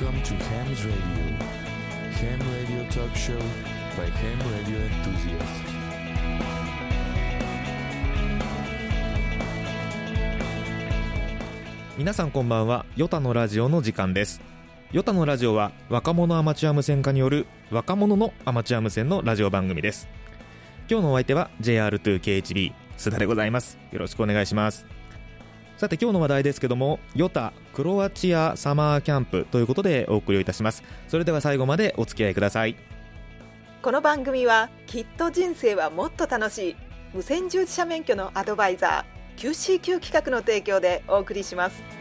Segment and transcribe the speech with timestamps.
[0.00, 0.96] Welcome to Ham's Radio.
[2.20, 3.36] Ham Radio Talk Show
[3.98, 5.60] by Ham Radio Enthusiasts.
[11.98, 14.40] 皆さんこんばんはヨタのラジオの時間です
[14.90, 20.08] ヨタのラジオは若者アマチュア無線化による若者のアマチュア無線のラジオ番組です
[20.88, 24.99] 今日のお相手は JR2KHB 須田でございますよろしくお願いします
[25.80, 30.82] さて今日の話題ですけどもヨタクロアチアサマーキャンプということでお送りをいたします。
[31.08, 32.76] それでは最後までお付き合いください。
[33.80, 36.76] この番組はきっと人生はもっと楽しい
[37.14, 41.99] 無線従事者免許のアドバイザー QCQ 企画の提供でお送りします。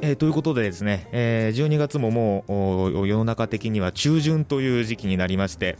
[0.00, 5.76] えーということでですね、えー12月ももう世の中的には中旬という時期になりまして、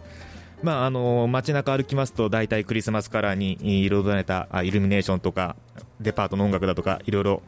[0.62, 5.57] まああの街中歩きますと大体クリスマスカラーに彩られたイルミネーションとか
[6.01, 7.42] デパートの音楽だとかいろいろ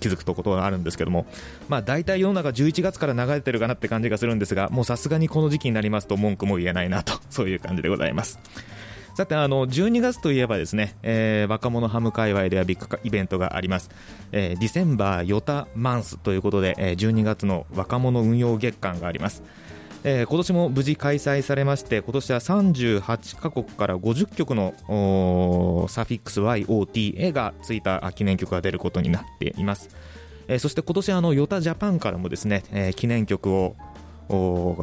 [0.00, 1.26] 気づくとことがあるんですけども、
[1.68, 8.38] まあ、大体世の中11月から流れてるかなって感じがするんですがもうさすがにこの時期になりますと文句も言えないなとそういう感じでございます。
[9.16, 13.88] さてあの12月といえばですね、えー若者ハム界隈ではビッグイベントがあります、
[14.30, 19.42] えーディセンバーヨタマンスということで、えー12月の若者運用月間があります、
[20.04, 24.74] えー今年も無事開催されまして今年は38カ国から50曲の
[25.88, 29.88] サフィックス YOTA がついた記念曲が出ることになっています、
[30.46, 33.76] えーそして今年あのヨタジャパンからもですね、えー記念曲を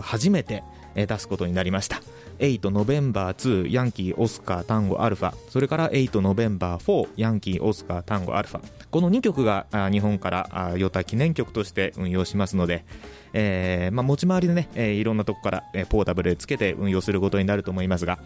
[0.02, 0.64] 初めて、
[0.96, 2.02] 出すことになりました。
[2.44, 12.84] 8ノベンバー2ヤンキーオスカータンゴアルファそれから8ノベンバー4ヤンキーオスカータンゴアルファこの2曲が日本からあヨタ記念曲として運用しますので、
[13.32, 18.20] えーまあ、持ち回りでね、えーいろんなとこから、えポータブルでつけて運用することになると思いますが、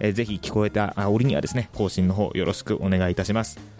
[0.00, 3.75] えーぜひ聞こえた折にはですね更新の方よろしくお願いいたします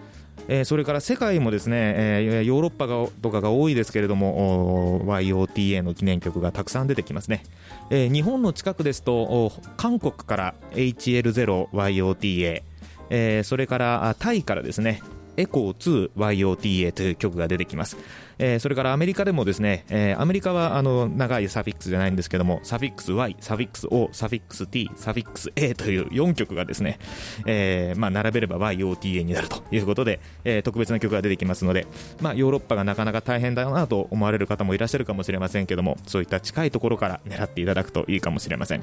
[0.49, 7.43] えーそれから世界もですね、えーヨーロッパがとかが多いですけれども YOTA の記念曲がたくさん出てきますね、
[7.91, 12.62] えー日本の近くですと韓国から HL0YOTA、
[13.11, 15.03] えーそれからタイからですね。
[15.37, 17.97] エコー 2YOTA という曲が出てきます、
[18.39, 26.99] えーそれからアメリカでもですね、えーアメリカはあの長いサフィックスじゃないんですけどもサフィックス Y サフィックス O サフィックス T サフィックス A という4曲がですね、
[27.47, 31.87] えーまあ、並べれば YOTA になるということで、えー特別な曲が出てきますので、
[32.21, 38.83] まあ、ヨーロッパがなかなか大変だなと思われる方もいらっしゃるかもしれませんけどもそういった近いところから狙っていただくといいかもしれません。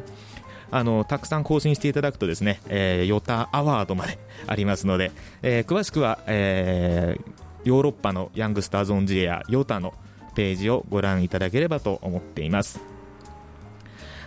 [0.75, 4.17] あのたくさん更新していただくとですね、えーヨタアワードまで
[4.47, 5.11] ありますので、
[5.41, 9.94] えー詳しくは、えーヨーロッパのヤングスターズオンジエアヨタの
[10.35, 12.81] ページをご覧いただければと思っています。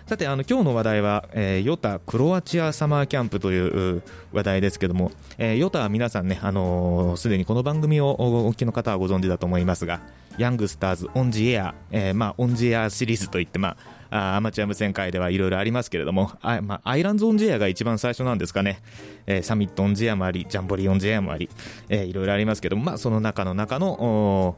[0.06, 3.58] さてあの今日の話題は、えーヨタクロアチアサマーキャンプとい
[3.96, 4.02] う
[4.32, 10.00] 話題ですけども、えーヨタは皆さんね、あのーすでにこの番組をおお聞きの方はご存知だと思いますが
[10.38, 13.76] ヤングスターズオンジエア、えーまあ、オンジエアシリーズといって、まあ、
[14.10, 16.32] あアマチュア無線界ではいろいろありますけれども。
[16.42, 18.80] あ、まあ、アイランズオンジエアが一番最初なんですかね、
[19.26, 21.50] えーサミットオンジエアもありジャンボリーオンジエアもあり、
[21.88, 24.56] いろいろありますけども、まあ、その中の中の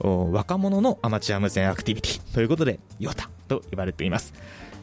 [0.00, 2.34] 若者のアマチュア無線アクティビティ。
[2.34, 4.32] ということでヨタと言われています、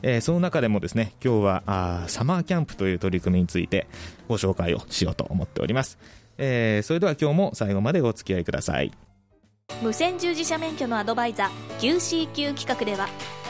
[0.02, 3.88] えーその中でもですね今日はあサマーキャンプという取り組みについて
[4.28, 5.98] ご紹介をしようと思っております、
[6.38, 8.92] えーそれでは今日も最後までお付き合いください。
[9.82, 13.10] 無線従事者免許のアドバイザー QCQ 企画では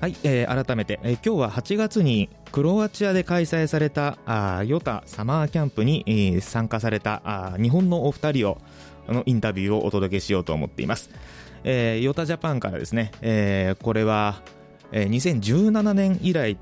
[0.00, 8.58] はい、えー改めて、えー今日は8月にクロアチアで開催されたあヨタサマーキャンプに、えー参加されたあ日本のお二人を
[9.08, 11.10] あのインタビューをお届けしようと思っています、
[11.64, 14.40] えーヨタジャパンからですね、えーこれは、
[14.92, 16.56] えー2017年以来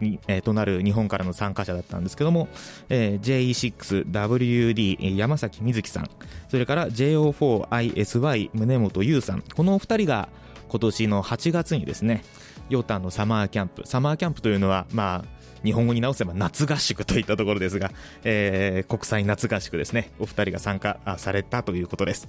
[0.00, 2.48] に、えーとなる日本からの参加者だったんですけども、
[2.88, 3.70] えー
[4.10, 6.10] JE6WD 山崎瑞希さん
[6.48, 10.28] それから JO4ISY 宗本優さんこのお二人が
[10.68, 12.24] 今年の8月にですね
[12.68, 13.82] ヨタのサマーキャンプ。
[13.86, 17.90] サマーキャンプというのはまあ日本語に直せば夏合宿といったところですが、
[18.22, 20.10] えー国際夏合宿ですね。
[20.18, 22.26] お二人が参加されたということです。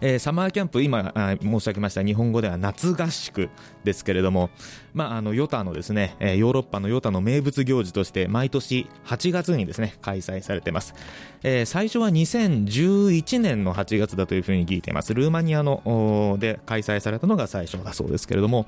[0.00, 1.12] えーサマーキャンプ、今
[1.42, 3.48] 申し上げました日本語では夏合宿
[3.84, 4.50] ですけれども、
[4.94, 10.94] まあ、あの、ヨタのですね、えーヨーロッパのヨタの名物行事として、毎年8月にですね、開催されています。
[11.42, 15.14] えー最初は2011年の8月だというふうに聞いています。
[15.14, 18.66] ルーマニアの、で開催されたのが最初だそうですけれども、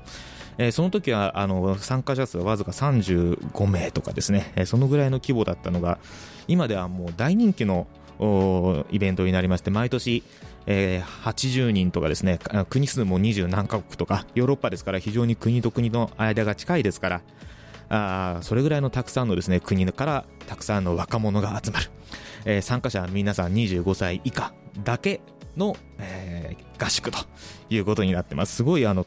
[0.57, 5.99] えーその時は、あの、参加者数はわずか35名とかですね、えーそのぐらいの規模だったのが、
[6.47, 7.87] 今ではもう大人気の
[8.91, 10.23] イベントになりまして、毎年、
[10.65, 12.39] えー80人とかですね、
[12.69, 17.21] 国数も20何カ国とか、ヨーロッパですから非常に国と国の間が近いですから、
[17.89, 21.89] あそれぐらいのたくさんのですね国からたくさんの若者が集まる、
[22.45, 25.21] えー参加者は皆さん25歳以下だけ
[25.57, 27.17] の、えー合宿と
[27.69, 28.55] いうことになってます。
[28.57, 29.05] すごいあの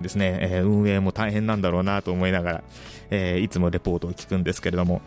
[0.00, 2.64] ですね、えー運営も大変なんだろうなと思いながら、
[3.10, 5.00] えーいつもレポートを聞くんですけれども、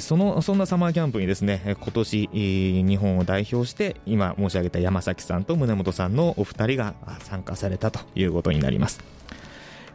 [0.00, 9.00] そのそんなサマーキャンプにですね今年日本を代表して今申し上げた山崎さんと宗本さんのお二人が参加されたということになります。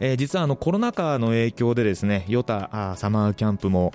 [0.00, 3.92] えー実はあのコロナ禍の影響でですねヨタサマーキャンプも、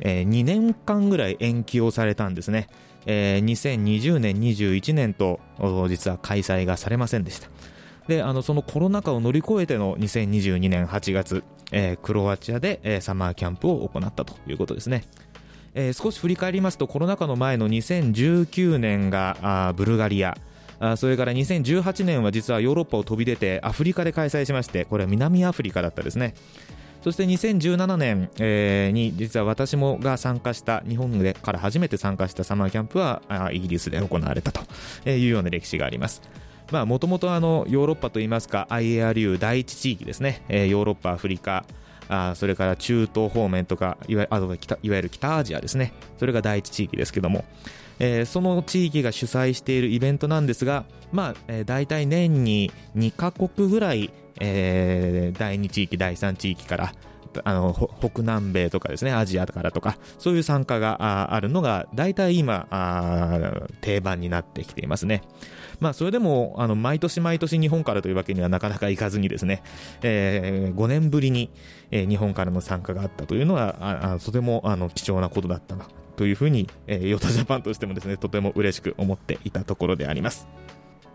[0.00, 2.68] えー2年間ぐらい延期をされたんですね、
[3.06, 5.40] えー2020年、21年と
[5.88, 7.48] 実は開催がされませんでした。
[8.08, 15.04] であのそのコロナ禍を乗り越えての2022年8月、えークロアチアで、えーサマーキャンプを行ったということですね。
[15.74, 20.36] えー少し振り返りますとコロナ禍の前の2019年がブルガリア。
[20.96, 26.34] それから2018年は実はヨーロッパを飛び出てアフリカで開催しましてこれは南アフリカだったですね。
[27.02, 33.22] そして2017年、えーに実は私もが参加した日本でから初めて参加したサマーキャンプは
[33.52, 34.60] イギリスで行われたと
[35.08, 36.22] いうような歴史があります。
[36.72, 41.64] もともとヨーロッパといいますか IARU 第一地域ですね、えーヨーロッパ、アフリカ
[42.10, 45.92] あそれから中東方面とかいわあと北いわゆる北アジアですね。
[46.18, 47.44] それが第一地域ですけども、
[48.00, 54.10] えーその地域が主催しているイベントなんですが、まあえー、大体年に2カ国ぐらい、
[54.40, 56.92] えー第2地域、第3地域から
[57.44, 65.22] あの北南米とかですねアジアからとかそういう参加があるのが大体今あ定番になってきていますね。
[65.80, 69.62] まあ、それでもあの毎年毎年日本からというわけにはなかなかいかずにですね、
[70.02, 71.50] え5年ぶりに、
[71.90, 75.86] えー日本からの参加があったというのはあとてもあの貴重なことだったな
[76.16, 80.46] というふうに、えーヨタジャパンとしてもですねとても嬉しく思っていたところであります。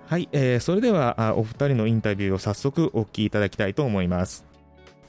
[0.08, 4.55] はい、えーそれではお二人のインタビューを早速お聞きいただきたいと思います。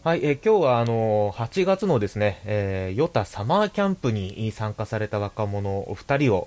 [0.07, 6.47] はい、えー今日はあの8月のですね、えーヨタサマーキャンプに参加された若者お二人を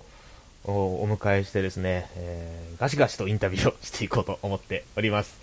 [0.63, 5.37] おお迎えしてですね、えーガシガシとインタビューをしていこうと思っております。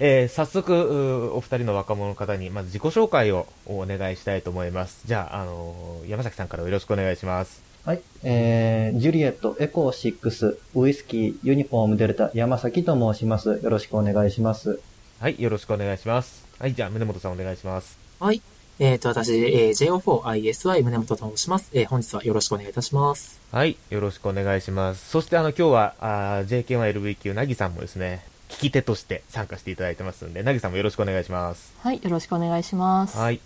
[0.00, 5.02] えー早速お二人の若者の方にまず自己紹介をお願いしたいと思います。
[5.06, 7.62] じゃあ、あのー山崎さんからよろしくお願いします。
[7.84, 8.00] はい。
[8.24, 13.60] えー、ジュリエット、エコー6、ウイスキー、ユニフォームデルタ、山崎と申します。
[13.62, 14.80] よろしくお願いします。
[15.20, 16.43] はい、よろしくお願いします。
[16.58, 17.98] はい、じゃあ、宗本さんお願いします。
[18.20, 18.40] はい。
[18.78, 21.70] えっ、と、私、えー JO4ISY 宗本と申します。
[21.74, 23.40] えー本日はよろしくお願いいたします。
[23.52, 25.10] はい、よろしくお願いします。
[25.10, 31.72] そしてあの今日はあー JK1LVQ なぎさんもですね、聞き手として参加していただいてますんで、なぎさんもよろしくお願いします。
[31.80, 33.16] はい、よろしくお願いします。
[33.18, 33.40] はい。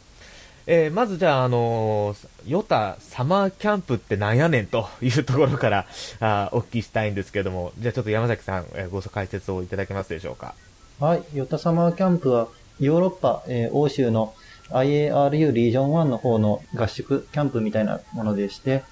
[0.67, 5.87] えーまずじゃあ、あのーヨタサマーキャンプってなんやねんというところから
[6.21, 10.55] あーお聞きしたいんですけども、じゃあちょっと山崎さん、えーご解説をいただけますでしょうか。
[11.01, 11.23] はい。
[11.35, 12.49] ヨタサマーキャンプは、
[12.81, 14.35] ヨーロッパ、えー欧州の
[14.71, 18.85] IARU リージョン1の方の合宿キャンプみたいなものでして、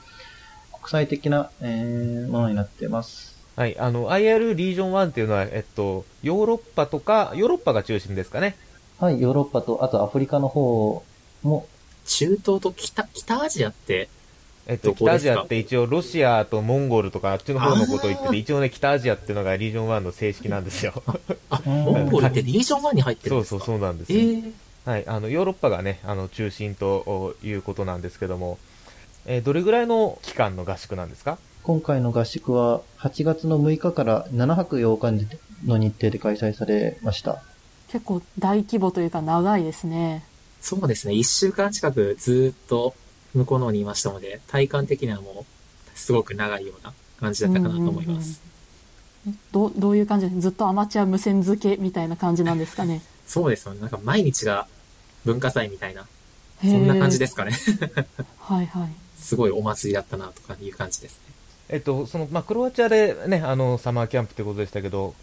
[0.72, 3.36] 国際的な、えーものになっています。
[3.56, 8.54] はい、あの、IR リージョン1っていうのは、えっと、ヨーロッパとか、ヨーロッパが中心ですかね。
[8.98, 9.20] はい。
[9.20, 11.02] ヨーロッパと、あとアフリカの方
[11.42, 11.66] も、
[12.04, 14.08] 中東と北、北アジアって、
[14.68, 20.92] えっと、北アジアって一応ロシアとモンゴルとかあっちの方のことを言ってて、一応ね、北アジアっていうのがリージョン1の正式なんですよ。
[21.50, 23.58] あ、うんモンゴルってリージョン1に入ってるんですか？
[23.60, 24.22] そうそうそうなんですえよ。
[24.22, 24.52] ー、
[24.90, 28.58] はい、あの、ヨーロッパがね、あの、中心ということなんですけども、
[29.26, 31.38] えーどれぐらいの期間の合宿なんですか？
[31.62, 37.42] 今回の合宿は8月の6日から7泊8日の日程で開催されました。
[37.88, 40.24] 結構大規模というか長いですね。
[40.60, 41.14] そうですね。
[41.14, 42.94] 一週間近くずーっと
[43.36, 48.40] 向こうの方にいましたので、体感的にはもう、すごく長いような感じだったかなと思います。
[49.52, 53.02] どどういう感じずっとアマチュア無線付けみたいな感じなんですかね？
[53.26, 53.80] そうですよね。
[53.80, 54.68] なんか毎日が
[55.24, 56.06] 文化祭みたいな、
[56.60, 57.52] そんな感じですすかね。
[58.38, 58.88] はいはい。
[59.18, 61.34] すごいお祭りだったなとかいう感じですね。
[61.68, 65.14] えっと、その、まあ、クロアチアでね、あの、サマーキャンプってことでしたけど、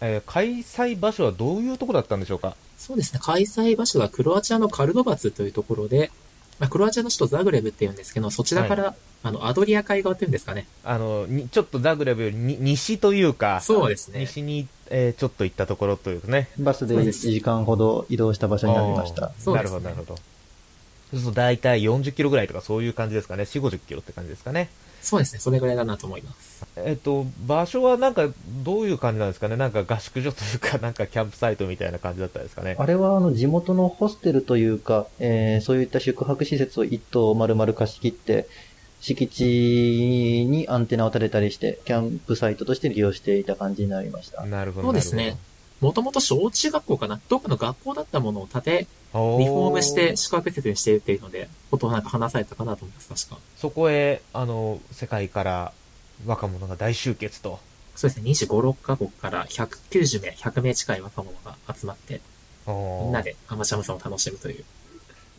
[0.00, 2.54] えー開催場所はどういうところだったんでしょうか？
[2.78, 3.20] そうですね。
[3.20, 6.12] 開催場所がクロアチアのカルドバツというところで、
[6.58, 8.94] まあ、クロアチアの首都ザグレブっていうんですけど、そちらから、
[9.24, 10.66] あの、アドリア海側っていうんですかね。
[10.84, 14.20] あの、にちょっとザグレブよりに西というか、そうですね。
[14.20, 16.48] 西に、えーちょっと行ったところというかね。
[16.58, 19.32] バスで1そうです時間ほど移動した場所になりました。
[19.38, 20.16] そうですねなるほど、なるほど。
[20.16, 23.44] そうすると大体40キロぐらいとかそういう感じですかね。
[23.44, 24.70] 4、50キロって感じですかね。
[25.02, 25.40] そうですね。
[25.40, 26.51] それぐらいだなと思います。
[26.76, 28.28] えっと、場所はなんか
[28.64, 29.56] どういう感じなんですかね？
[29.56, 32.76] なんか合宿所というか、なんかキャンプサイトみたいな感じだったですかね？
[32.78, 38.46] あれはあの地元のホステルというか、えーそういった宿泊施設を一棟丸々貸し切って、
[39.00, 44.44] 敷地にアンテナを立てたりして、キャンプサイトとして利用していた感じになりました。
[44.46, 44.88] なるほど。
[44.88, 45.36] そうですね。
[45.80, 47.20] もともと小中学校かな？
[47.28, 48.86] どっかの学校だったものを建て。
[49.12, 53.46] リフォームしてお宿泊施設にしているっていうので、ことをなんか話されたかなと思います、確か。
[53.58, 55.72] そこへ、あの、世界から
[56.26, 57.60] 若者が大集結と。
[57.96, 58.30] そうですね。
[58.30, 62.20] 25、6カ国から190名、100名近い若者が集まって、
[62.66, 62.72] み
[63.08, 64.64] んなでアマチュア無線を楽しむという。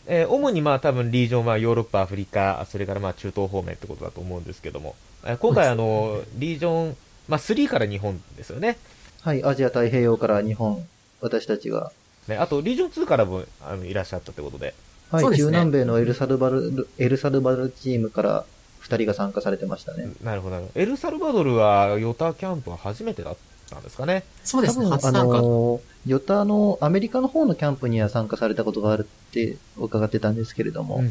[0.06, 8.78] えー主にまあ多分リージョンはヨーロッパ、アフリカ、それからまあ中東方面ってことだと思うんですけども、えー今回あの、リージョン、まあ3から日本ですよね。
[9.22, 10.86] はい、アジア太平洋から日本、
[11.22, 11.92] 私たちが、
[12.28, 14.74] ね、あとリージョン2からもあのいらっしゃったってことで。
[15.10, 18.46] はい、そうですね中南米のエルサルバル、エルサルバルチームから
[18.84, 20.12] 二人が参加されてましたね。
[20.22, 20.82] なるほど、なるほど。
[20.82, 23.38] エルサルバドルはヨタキャンプは初めてだっ
[23.70, 24.26] たんですかね。
[24.44, 24.86] 多そうですね。
[24.86, 25.20] 分、あ初参加。
[25.22, 31.02] の、ヨタのアメリカの方のキャンプには参加されたことがあるって伺ってたんですけれども、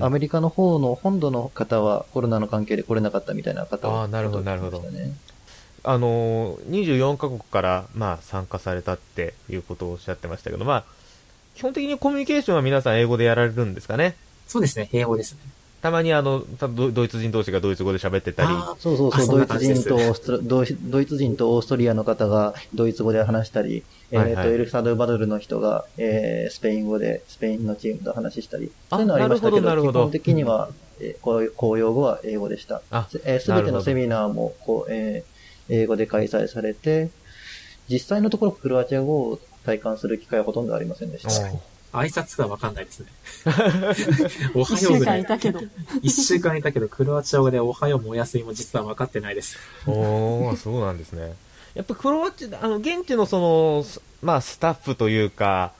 [0.00, 4.82] アメリカの方の本土の方はコロナの関係で来れなかったみたいな方をあーなるほどなるほど
[5.86, 10.84] あのー、24カ国から、まあ、参加されたっていうことをおっしゃってましたけど、まあ、
[11.54, 14.16] 基本的にコミュニケーションは皆さん英語でやられるんですかね？
[14.48, 14.88] そうですね。
[14.92, 15.40] 英語ですね。
[15.84, 18.48] たまにあの、たドドイツ人同士がドイツ語で喋ってたり、
[18.78, 24.46] そうそうそう、ドイツ人とオーストラドイドイツ人とオーストリアの方がドイツ語で話したり、えっ、はいはい。
[24.46, 29.92] と、エルサルバドルの人が、えースペイン語で、スペインのチームと話したり、あそういうのありましたけど、どど。
[29.92, 32.80] 基本的には、えーこう公用語は英語でした。
[32.90, 33.72] あすえーすべ、なるほど。
[33.72, 35.34] てのセミナーも、こう、えー
[35.68, 37.10] 英語で開催されて、
[37.90, 41.73] 実際のところクロアチア語を体感する機会はほとんどありませんでした。
[41.94, 43.06] 挨拶がわかんないですね。
[44.54, 45.18] おは一週ようぐらい。
[45.18, 45.60] 間いたけど。
[46.02, 49.58] 一週間いたけど、クロアチア語でおはようもおやすみも実は分かってないです。
[49.86, 51.34] おー、そうなんですね。
[51.74, 55.72] やっぱクロアチア、あの、現地のその、すまあ、スタッフというか、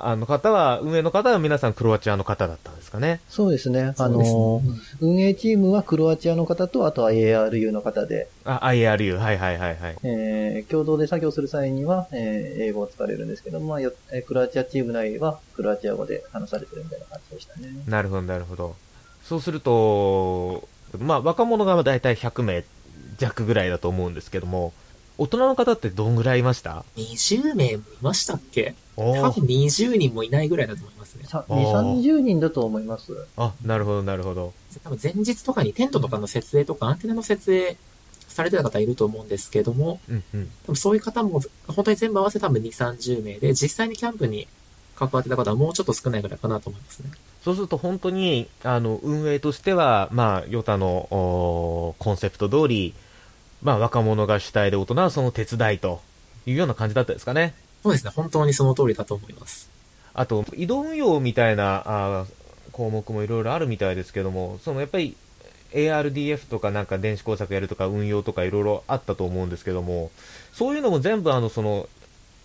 [0.00, 3.20] あの方は、運営の方は皆さんクロアチアの方だったんですかね。
[3.28, 3.94] そうですね。
[3.98, 4.62] あのー
[5.00, 9.96] 運営チームはクロアチアの方と、あとは ARU の方で、あ、IRU、はいはいはいはい。
[10.04, 17.68] えー共同で作業する際には、えー英語を使われるんですけども、まあクロアチアチーム内はクロアチア語で話されてるみたいな感じでしたね。
[17.86, 18.76] なるほど、なるほど。
[19.24, 22.64] そうすると、まあ、若者が大体100名
[23.18, 24.72] 弱ぐらいだと思うんですけども、
[25.18, 28.74] 大人の方ってどんぐらいいました？20名もいましたっけ？
[28.76, 31.24] お多分20人もいないぐらいだと思いますね。
[31.24, 33.26] さあー2、30人だと思います。
[33.36, 34.52] あ、なるほど、なるほど。
[34.82, 37.76] 多分前日とかにテントとかの設営とかアンテナの設営
[38.28, 40.50] されてた方いると思うんですけども、うんうん。
[40.64, 44.48] 多分そういう方も本当に全部合わせて多分2、30名で、実際にキャンプに
[44.96, 47.10] 関わってた方はもうちょっと少ないぐらいかなと思いますね。
[47.44, 51.06] そうすると本当に、あの、運営としては、まあ、ヨタの、
[51.98, 52.94] コンセプト通り、
[53.62, 56.00] まあ、若者が主体で大人はその手伝いと
[56.46, 57.54] いうような感じだったですかね。
[57.82, 58.10] そうですね。
[58.14, 59.70] 本当にその通りだと思います。
[60.14, 62.26] あと、移動運用みたいなあー
[62.72, 65.16] 項目もいろいろあるみたいですけども、そのやっぱり
[65.72, 70.10] ARDF とかなんか電子工作やるとか運用とかいろいろあったと思うんですけども、
[70.52, 71.88] そういうのも全部あの、その、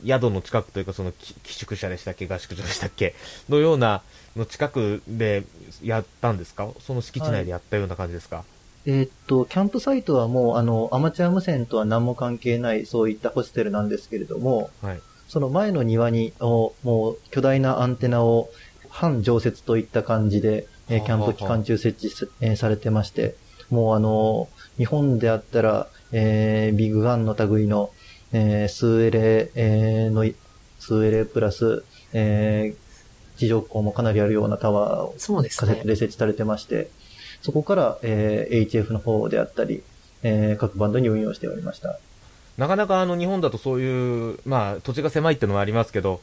[0.06, 3.16] 宿の近くというか、そのき寄宿舎でしたっけ、合宿所でしたっけ、
[3.48, 4.02] のような
[4.36, 5.44] の近くで
[5.82, 6.70] やったんですか？
[6.82, 8.44] その敷地内でやったような感じですか、
[8.86, 15.02] えーっと、キャンプサイトはもう、あの、アマチュア無線とは何も関係ない、そういったホステルなんですけれども、はい。
[15.34, 18.52] その前の庭に、おもう巨大なアンテナを
[18.90, 23.34] 半常設といった感じで、えーキャンプ期間中設置すえーされてまして、
[23.72, 24.48] もうあの、
[24.78, 27.90] 日本であったら、えービッグガンの類の、
[28.32, 30.24] えースーエレ、えーの、
[30.78, 35.88] スーエレプラス、えー地上高もかなりあるようなタワーをそうですね仮設。
[35.88, 36.92] で設置されてまして、
[37.42, 39.82] そこから、えー HF の方であったり、
[40.22, 41.98] えー各バンドに運用しておりました。
[42.58, 46.22] なかなかあの日本だとそういう、まあ、土地が狭いっていうのはありますけど、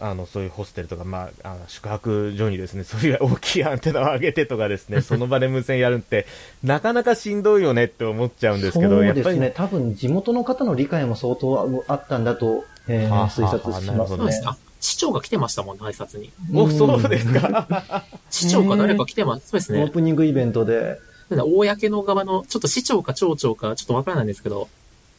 [0.00, 6.26] あのそういうホステルとか、まあ、あの宿泊所にですねそういう大きいアンテナを上げてとかですね その場で無線やるって
[6.62, 9.52] なかなかしんどいよねって思っちゃうんですけど、そうやっぱりですね。
[9.54, 14.42] 多分地元の方の理解も相当あったんだと、えーは推察しますねなるほどそうです。。
[14.46, 16.32] あ、市長が来てましたもんね、挨拶に。
[16.54, 18.04] おそうですか？
[18.30, 19.48] 市長か誰か来てます。
[19.48, 19.90] そうですねオー。
[19.90, 20.98] プニングイベントで、
[21.30, 24.68] 公の側の、ちょっと市長か町長か、ちょっとわからないんですけど、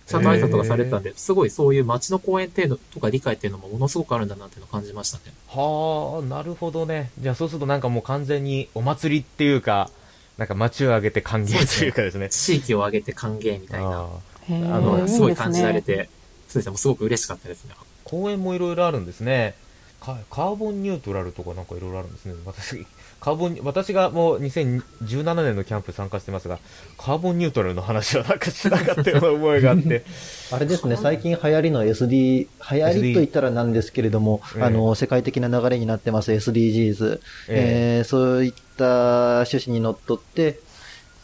[0.10, 5.24] ちゃんと挨拶とかされてたんで、すごいそういう街の公園っていうのとか理解っていうのもものすごくあるんだなっていうのを感じましたね。
[5.48, 7.12] はあ、なるほどね。
[7.20, 9.92] じゃあそうするとなんかもう完全にお祭りっていうか、
[10.40, 12.30] なんか街を挙げて歓迎というかですね。
[12.30, 14.08] 地域を挙げて歓迎みたいな、
[14.50, 16.10] あの、すごい感じられて、
[16.48, 17.74] そうですね、もうすごく嬉しかったですね。
[17.78, 19.54] ー公園もいろいろあるんですね。
[20.02, 22.34] カカーボンニュートラルとかなんかいろいろあるんですね。
[22.46, 22.88] 私、
[23.20, 26.60] カーボン、私がもう2017年のキャンプ参加してますが、
[26.98, 30.04] カーボンニュートラルの話はなんかしなかったような思いがあって。
[30.52, 37.20] あれですね、最近流行りの SD、流行りと言ったらなんですけれども、ええあの、世界的な流れになってます SDGs。
[37.50, 40.60] えーそういった趣旨にのっとって、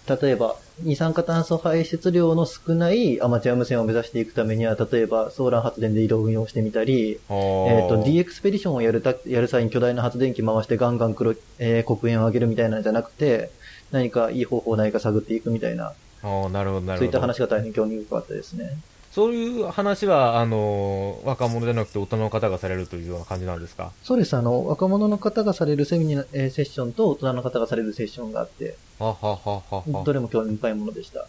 [0.07, 13.51] 例えば、二酸化炭素排出量の少ないアマチュア無線を目指していくためには、例えば、ソーラー発電で移動運用してみたり、ええっ、と、D エクスペディションをやるた、やる際に巨大な発電機回してガンガン黒、えー黒煙を上げるみたいなんじゃなくて、
[13.91, 16.98] 何かいい方法ないか探っていくみたいな、ああ、なるほど、なるほど。
[16.98, 18.77] そういった話が大変興味深かったですね。
[19.15, 23.93] そういう話は、あの、若者じゃなくて大人の方がされるというような感じなんですか？
[24.03, 24.36] そうです。
[24.36, 31.25] あの、若者の方がされるセミナー、えーセッションと大人の方がされるセッションがあって、はははははどれも興味深いものでした。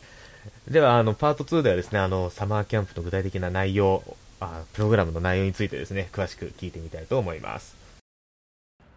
[0.69, 4.03] では、あの、パート2ではですね、あの、サマーキャンプの具体的な内容、
[4.41, 7.77] あプログラムの内容についてですね、詳しく聞いてみたいと思います。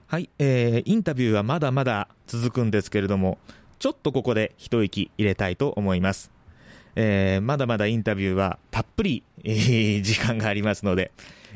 [0.08, 3.38] はい、えー、インタビューはまだまだ続くんですけれども、
[3.77, 6.31] ちょっとここで一息入れたいと思います。
[6.96, 11.12] えー、まだまだインタビューはたっぷり、えー 時間がありますので、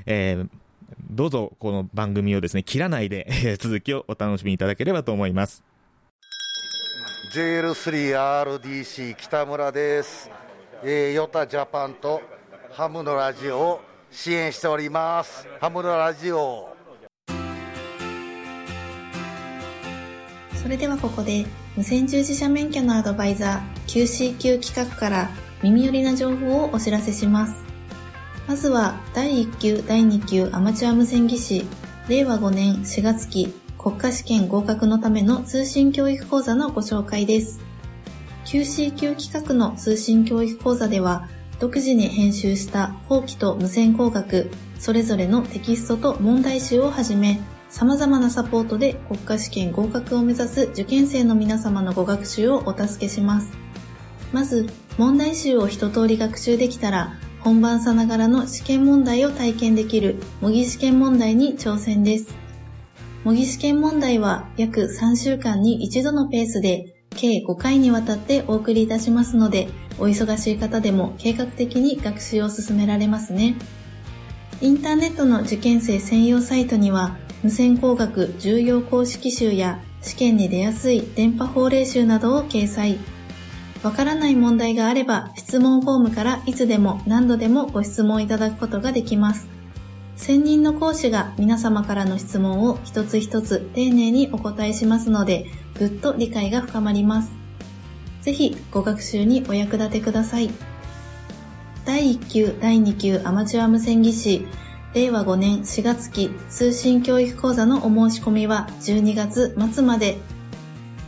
[0.05, 0.47] えー、
[1.09, 5.63] どうぞこの番組をですね、切らないで、えー続きをお楽しみいただければと思います。
[7.33, 10.29] JL3RDC 北村です、
[10.83, 12.21] えーヨタジャパンと
[12.71, 15.47] ハムのラジオを支援しております。
[15.59, 16.75] ハムのラジオ。
[20.61, 25.29] それではここで無線従事者免許のアドバイザー QCQ 企画から
[25.63, 27.55] 耳寄りな情報をお知らせします。
[28.47, 31.65] まずは第1級第2級アマチュア無線技師
[32.07, 33.47] 令和5年4月期
[33.79, 37.59] 国家試験合格のための通信教育講座のご紹介です。
[38.45, 41.27] QCQ 企画の通信教育講座では
[41.59, 47.39] 独自に編集した法規と無線工学それぞれのテキストと問題集をはじめ
[47.73, 53.51] 様々なサポートで国家試験合格を目指す受験生の皆様のご学習をお助けします。
[54.31, 54.67] まず、
[54.99, 62.35] 問題集を一通り学習できたら、本番さながらの試験問題を体験できる模擬試験問題に挑戦です。
[63.23, 73.55] 模擬試験問題は約3週間に一度のペースで計5回にわたってお送りいたしますので、お忙しい方でも計画的に学習を進められますね。
[74.61, 82.97] インターネットの受験生専用サイトには、無線工学重要公式集や試験に出やすい電波法令集などを掲載。
[83.83, 89.49] わからない問題があれば質問フォームからいつでも何度でもご質問いただくことができます。
[90.15, 97.33] 専任の講師が皆様からの質問を一つ一つ丁寧にお答えしますので、ぐっと理解が深まります。
[98.21, 100.49] ぜひご学習にお役立てください。
[101.83, 104.47] 第1級第2級アマチュア無線技師
[104.93, 110.17] 令和5年4月期通信教育講座のお申し込みは12月末まで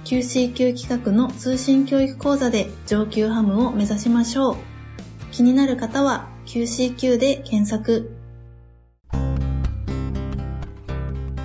[0.06, 4.56] QCQ 企画の通信教育講座で上級ハムを目指しましょう。
[5.32, 8.12] 気になる方は QCQ で検索。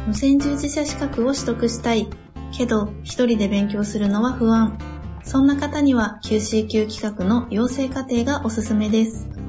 [0.06, 2.08] 無線従事者資格を取得したい。
[2.52, 4.78] けど、一人で勉強するのは不安。
[5.24, 9.39] そんな方には QCQ 企画の養成課程がおすすめです。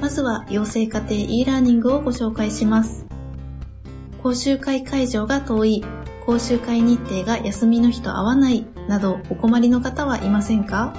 [0.00, 3.04] まずは養成課程 e ラーニングをご紹介します。
[4.22, 5.84] 講習会会場が遠い、
[6.24, 10.94] 講習会日程が休みの日と合わないなどお困りの方はいませんか？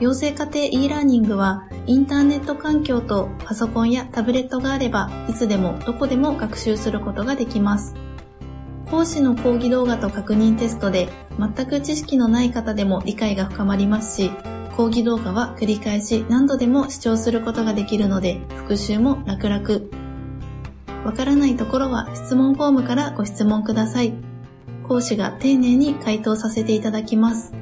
[0.00, 7.94] 養成課程 e ラーニングはインターネット環境とパソコンやタブレットがあればいつでもどこでも学習することができます。
[8.90, 14.32] 講師の講義動画と確認テストで全く知識のない方でも理解が深まりますし、
[14.80, 21.04] 講義動画は繰り返し何度でも視聴することができるので復習も楽々。
[21.04, 24.14] わからないところは質問フォームからご質問ください。
[24.88, 27.52] 講師が丁寧に回答させていただきます。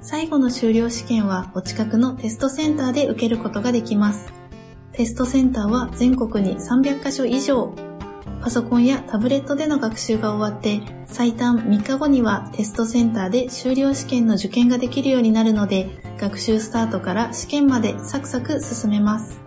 [0.00, 4.32] 最後の修了試験はお近くのテストセンターで受けることができます。
[4.90, 7.72] テストセンターは全国に300カ所以上。
[8.42, 19.40] パソコンやタブレットでの学習が終わって最短3日後にはテストセンターで修了試験の受験ができるようになるので学習スタートから試験までサクサク進めます。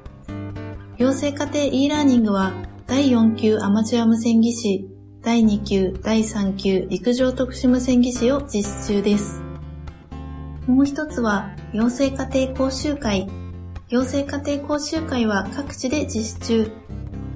[0.98, 2.54] 養成課程 e ラーニングは
[2.86, 4.88] 第4級アマチュア無線技師、
[5.22, 9.42] 第2級、第3級陸上特殊無線技師を実施中です。
[10.68, 13.28] もう一つは養成課程講習会。
[13.90, 16.72] 養成家庭講習会は各地で実施中。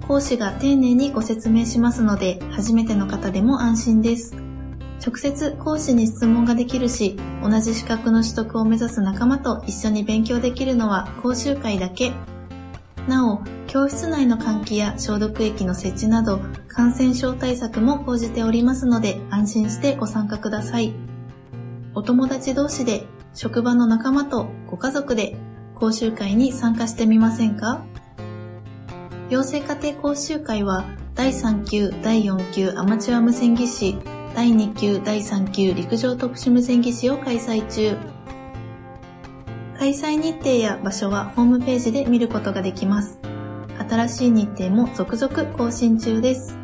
[0.08, 4.36] 講師が丁寧にご説明しますので、初めての方でも安心です。
[5.06, 12.14] 直接講師に質問ができるし、同じ資格の取得を目指す仲間と一緒に勉強できるのは講習会だけ。
[13.06, 16.40] なお、教室内の換気や消毒液の設置など、
[16.70, 20.94] 感染症対策も講じておりますので、安心してご参加ください。
[21.94, 25.38] お友達同士で、職場の仲間とご家族で、
[25.76, 27.84] 講習会に参加してみませんか？
[29.30, 33.98] 養成家庭講習会は、第3級、第4級アマチュア無線技師、
[34.34, 37.98] 第2級、第3級陸上特殊無線技師を開催中。
[39.78, 43.20] 開催日程や場所はホームページで見ることができます。
[43.90, 46.58] 新しい日程も続々更新中です。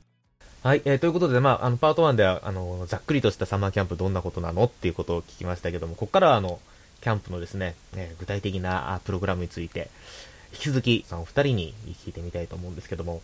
[0.63, 6.61] はい、えーということで、まあ、あのパート1ではあのざっくりとしたサマーキャンプどんなことなのっていうことを聞きましたけどもここからはあの
[7.01, 9.89] キャンプのですね、えー具体的なあプログラムについて
[10.53, 13.23] 引き続きそのお二人に聞いてみたいと思うんですけども、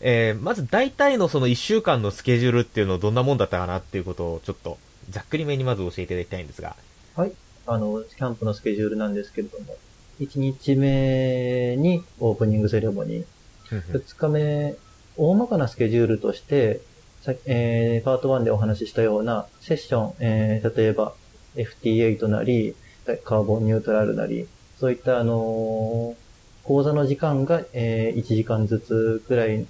[0.00, 4.78] えーまず大体のその1週間のスケジュールっていうのはどんなもんだったかなっていうことをちょっと
[5.10, 6.76] ざっくりめにまず教えていただきたいんですが
[7.16, 7.32] はい。
[7.66, 9.76] あの、キャンプのスケジュールなんですけれども、
[10.20, 14.74] 1日目にオープニングセレモニー、2日目、
[15.16, 16.80] 大まかなスケジュールとして、
[17.22, 21.14] さえーパート1でお話ししたようなセッション、えー例えば
[21.56, 22.74] FT8 なり、
[23.24, 24.46] カーボンニュートラルなり、
[24.78, 26.22] そういったあのー
[26.64, 29.66] 講座の時間が、え1時間ずつくらい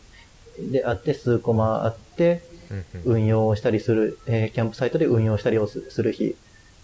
[0.58, 2.42] であって、数コマあって、
[3.04, 6.36] 運用をしたりする、えーキャンプサイトで運用したりをすする日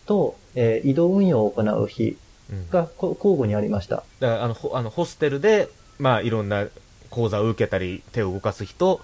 [0.06, 2.16] と、えー移動運用を行う日
[2.70, 3.96] がこ交互にありました。
[4.20, 5.68] だからあのホあのホステルで、
[5.98, 6.66] まあ、いろんな
[7.10, 9.00] 講座を受けたり手を動かす人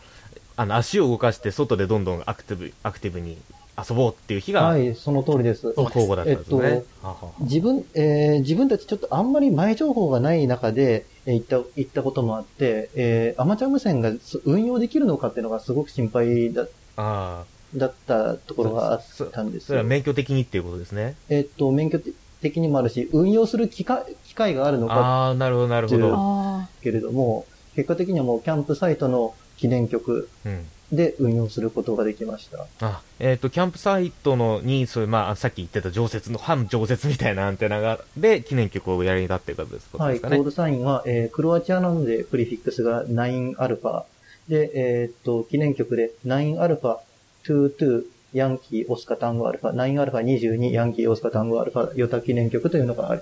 [0.57, 3.37] あの足を動かして外でどんどんアクティブアクティブに
[3.77, 5.75] 遊ぼうっていう日がはい、その通りです。
[5.77, 6.69] 交互だったんですよね。
[6.69, 17.45] えっとはは自分、えー自分たちちょっとあんまり前情報がない中で、えー行った、行ったこともあって、えーアマチュア無線がす運用できるのかっていうのがすごく心配だあ
[17.77, 19.01] だったところがあっ
[19.33, 19.85] たんですよそれは。
[19.85, 21.17] 免許的にっていうことですね。
[21.29, 21.99] えっと、免許
[22.41, 26.15] 的にもあるし、運用する機会機会があるのかああ、なるほど、なるほど。
[26.15, 32.66] あけれども、結果的にはもうキャンプサイトの記念曲うんで運用することができました。
[32.82, 40.38] あえっ、と、キャンプサイトのに、そういう、まあ、さっき言ってた常設の、半常設みたいなアンテナが、で、記念曲をやりになっていうことですことはい、ですかね。
[40.38, 44.04] コードサインは、えークロアチアなので、プリフィックスが 9α。
[44.48, 53.22] で、えーっと、記念曲で 9α22 ヤンキーオスカタンゴアルファ、9α22 ヤンキーオスカタンゴアルファ、ヨタ記念曲というのがあり、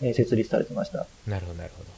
[0.00, 1.06] えー設立されてました。
[1.26, 1.90] なるほど、なるほど。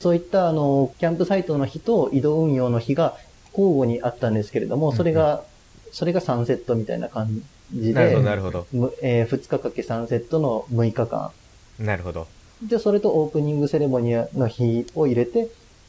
[0.00, 3.16] そういった、あの、キャンプサイトの日と移動運用の日が
[3.56, 5.44] 交互にあったんですけれども、それが、
[5.92, 8.66] それが3セットみたいな感じで、なるほど、なるほど。
[8.72, 11.30] むえー2日かけ3セットの6日間。
[11.78, 12.26] なるほど。
[12.62, 15.48] で、それとオープニングセレモニーの日を入れて、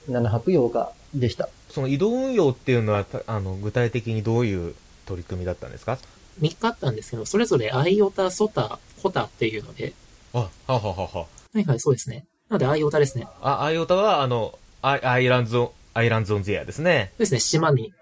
[0.09, 1.49] 7泊8日でした。
[1.69, 5.97] その移動運用っていうのは、たあの、具体的にどういう取り組みだったんですか
[6.39, 9.93] ？3日あったんですけど、それぞれ IOTA、SOTA、COTA っていうので、
[10.33, 11.19] あ、はははは。
[11.53, 12.25] はいはい、そうですね。
[12.49, 13.27] なので IOTAですね。
[13.41, 17.11] あ、 IOTAは、あの、アイ Islands on、Islands on the Air ですね。
[17.11, 17.93] そうですね、島に、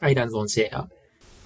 [0.00, 0.88] Islands on the Air。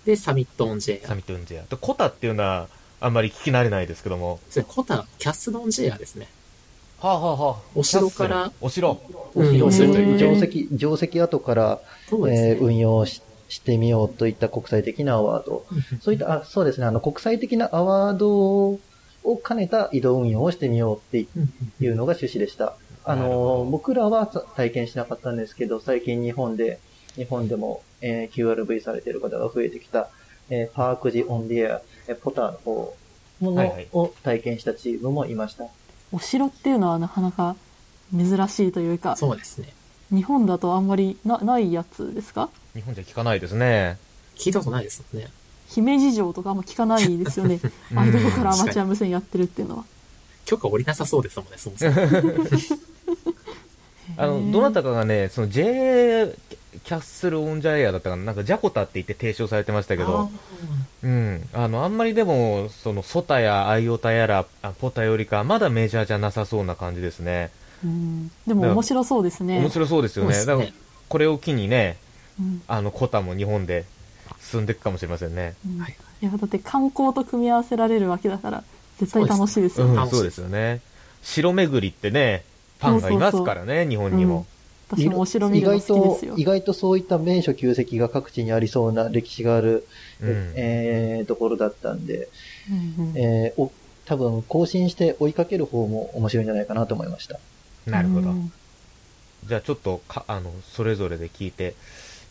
[0.04, 1.64] で、 Summits on the Air。Summits on the Air。
[1.64, 2.68] で COTAっていうのは、
[3.00, 4.38] あんまり聞き慣れないですけども。
[4.48, 6.28] それ COTA、Castles on the Air ですね。
[7.00, 9.00] はあ、はあはあ、お城からお城。
[9.34, 10.18] 運用するという。
[10.18, 11.80] 定石、定石跡から、
[12.12, 15.66] ねえー運用ししてみようといった国際的なアワード。
[16.00, 18.78] そういった、あ、そうですね、あの、国際的なアワード
[19.24, 21.18] を兼ねた移動運用をしてみようって
[21.80, 22.74] いうのが趣旨でした。
[23.04, 26.78] あの、僕らは体験しなかったんですけど、最近日本で、
[27.16, 30.08] 日本でもえー QRV されている方が増えてきた、
[30.48, 32.94] えーパークジオンディエア、えーポターの方
[33.40, 35.64] もはいはいのを体験したチームもいました。
[36.12, 37.56] お城っていうのはなかなか
[38.16, 39.72] 珍しいというか、そうですね。
[40.10, 42.48] 日本だとあんまりなないやつですか？
[42.74, 43.98] 日本じゃ聞かないですね。
[44.36, 45.28] 聞いたことないですもんね。
[45.70, 47.60] 姫路城とかあんま聞かないですよね。
[47.92, 49.84] うんああいうとこからアマチュア無線やってるっていうのは。
[50.44, 51.94] 許可下りなさそうですもんね、そもそも。
[54.16, 56.34] あの、どなたかがね、その J
[56.84, 60.30] キャッスルオンジャイアだったかな、なんかジャコタって言って提唱されてましたけど、
[61.02, 61.48] うん。
[61.52, 67.50] あの、あんまりでも、その、ソタやアイオタやら、あポタよりか、まだメジャーじゃなさそうな感じですね。
[67.84, 69.58] うんでも面白そうですね。
[69.58, 70.36] 面白そうですよね。
[70.36, 70.68] ねだから、
[71.08, 71.96] これを機にね、
[72.38, 73.84] うんあの、コタも日本で
[74.40, 75.54] 進んでいくかもしれませんね。
[75.66, 78.62] うんはいいやだって観光と組み合わせられるわけだから
[78.98, 80.02] 絶対楽しいですよね。
[80.02, 80.82] うん、そうですよね。
[81.22, 82.44] 城巡りってね、
[82.78, 84.46] ファンがいますからね、日本にも。
[84.90, 86.34] 私もお城見意るの外と好きですよ、。
[86.36, 89.86] 意外とそういった名所旧跡が各地にありそうな歴史がある、
[90.20, 92.28] うんえーところだったんで、
[92.98, 93.72] うんうんえーお
[94.06, 97.38] 多分更新して追いかける方も面白いんじゃないかなと思いました。
[97.86, 98.32] なるほどう。
[98.32, 98.52] ん
[99.46, 101.74] じゃあちょっとか、あの、それぞれで聞いて、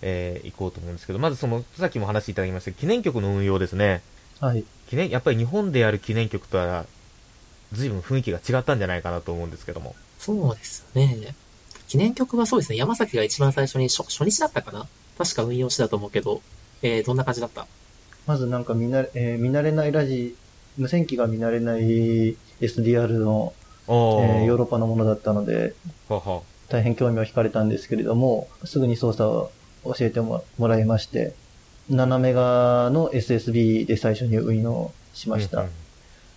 [0.01, 4.01] えー、いこうと思うんですけど、まずその、さっきも話していただきました記念曲の運用ですね。
[4.39, 4.63] はい。
[4.89, 6.85] 記念、やっぱり日本でやる記念曲とは、
[7.73, 9.95] 随分雰囲気が違ったんじゃないかなと思うんですけども。
[10.17, 11.35] そうですね。
[11.87, 12.77] 記念曲はそうですね。
[12.77, 14.87] 山崎が一番最初に初初日だったかな？
[15.17, 16.41] 確か運用してたと思うけど、
[16.81, 17.67] えー、どんな感じだった？
[18.25, 20.35] まずなんか見なれ、えー見慣れないラジ、
[20.77, 23.53] 無線機が見慣れない SDR の、
[23.87, 25.73] えおーヨーロッパのものだったので、
[26.07, 29.51] はは大変興味を惹かれたんですけれども、すぐに操作を
[29.83, 31.33] 教えてももらいまして、
[31.91, 35.59] 7メガの SSB で最初に運用しました。
[35.59, 35.71] うんうん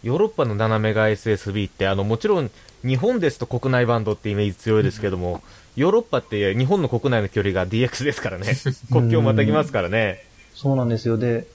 [0.03, 2.51] ヨーロッパの7メガ SSB って、あの、もちろん、
[2.85, 5.43] 日本ですと国内バンドってイメージ強いですけども、
[5.77, 8.55] ヨーロッパって日本の国内の距離が DX ですからね。
[8.91, 10.25] 国境をまたぎますからね。
[10.55, 11.17] そうなんですよ。
[11.19, 11.47] で、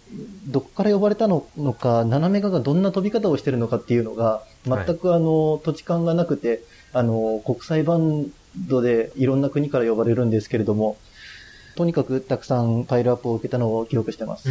[0.48, 10.98] どこから呼ばれたののか、7メガがどんな飛び方をしてるのかっていうのが、全くあの、土地勘がなくて、あの、国際バンドでいろんな国から呼ばれるんですけれども、
[11.78, 14.50] とにかくたくさんパイルアップを受けたのを記憶してます。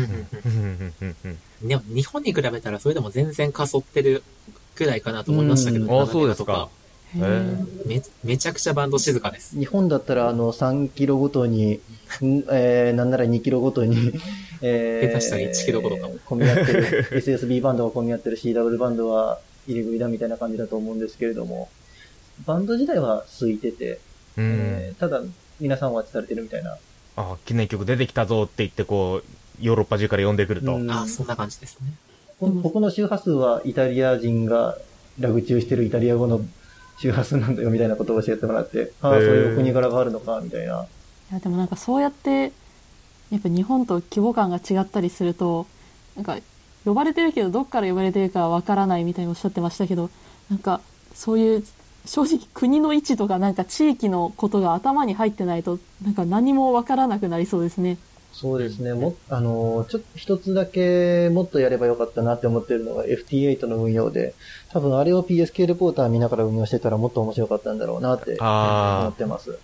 [1.62, 4.22] でも日本に比べたらそれでも全然かそってる
[4.76, 6.68] くらいかなと思いましたけど、うんねあそうですか。
[7.84, 9.58] め、めちゃくちゃバンド静かです。
[9.58, 11.80] 日本だったら、あの、3キロごとに、ん
[12.52, 14.12] えー、なんなら2キロごとに、
[14.60, 21.68] えー、下手したら1キロごとかも混み合ってる、 SSB バンドが混み合ってる CW バンドは入り組だみたいな感じだと思うんですけれども、
[22.44, 23.98] バンド自体は空いてて、
[24.36, 25.22] うんえーただ、
[25.58, 26.76] 皆さんお待ちされてるみたいな。
[27.16, 30.74] あ、記念曲出てきたぞって言って、こう、ヨーロッパ中から呼んでくると。
[30.74, 31.92] うんあ、そんな感じですね。
[32.38, 34.76] こここの周波数はイタリア人が
[35.18, 36.42] ラグ中してるイタリア語の
[36.98, 40.87] 周波数なんだよみたいなことを教えてもらって、ああ、そういうお国柄があるのか、みたいな。
[41.31, 42.52] いやでもなんかそうやって
[43.31, 45.66] やっぱ日本と規模感が違ったりすると
[46.14, 46.38] なんか
[46.85, 50.09] 呼ばれてるけどどっから呼ばれてるかわからないみたいにおっしゃってましたけど
[50.48, 50.81] なんか
[51.14, 51.64] そういう
[52.07, 57.99] 正直国の位置とかなんか地域のことが頭に入ってないとなんか何もわからなくなりそうですね。
[58.33, 58.92] そうですね。
[58.92, 64.35] も、あの、ちょっと一つだけもっとやればよかったなって思ってるのが FT8 の運用で、
[64.73, 69.59] 多分あれを PSK レポーター見ながら運用してたらもっと面白かったんだろうなって思あってます。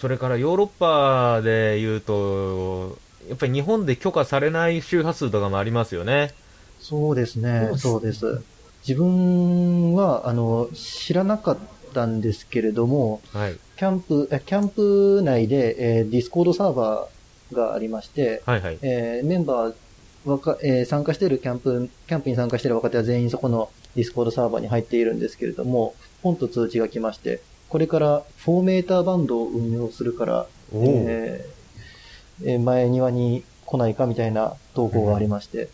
[0.00, 2.98] それからヨーロッパで言うと、
[3.28, 6.32] やっぱり日本で許可されない周波数とかもありますよね。
[6.80, 7.70] そうですね。
[7.76, 8.42] そうです。
[8.86, 13.56] 自分は、あの、知らなかったんですけれども、はい。
[13.76, 18.78] キャンプ、えキャンプ内で、えー Discord サーバーがありまして、はいはい。
[18.82, 19.74] えーメンバー、
[20.28, 31.58] わか、えー参加しているキャンプ、キャンプに参加している若手は全員そこの Discord サーバーに入っているんですけれども、ポンと通知が来まして、これから4メーターバンドを運用するから、えー
[32.60, 35.68] 前庭に来ないかみたいな投稿がありまして、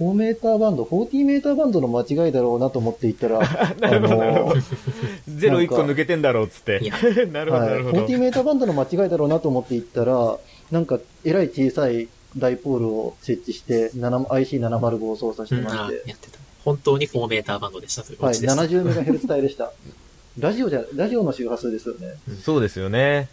[0.00, 3.38] 4メーターバンド、40メーターバンドの間違いだろうなと思っていったら、
[3.78, 4.62] なるほどなるほどの
[5.28, 6.80] ゼロ1個抜けてんだろうっつって。
[7.30, 8.06] なるほど、はい、なるほど。
[8.06, 10.38] 40メーターバンドの間違いだろうなと思っていったら、
[10.70, 12.08] なんか、えらい小さい
[12.38, 16.38] ダイポールを設置して、7 IC705 を操作してまして、やってた。
[16.64, 18.62] 本当に4メーターバンドでしたというはい、オチでした。
[18.62, 19.72] 70メガヘルツ帯でした。
[20.38, 22.14] ラジオじゃ、ラジオの周波数ですよね。
[22.42, 23.28] そうですよね。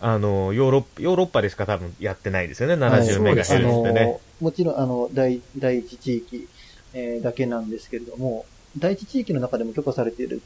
[0.00, 4.04] あの、ヨーロッパ、ヨーロッパでしか多分やってないですよね、はい70メガヘルツあってね。
[4.04, 6.48] の、もちろん、あの、第、第一地域、
[6.94, 8.46] えーだけなんですけれども、
[8.78, 10.40] 第一地域の中でも許可されている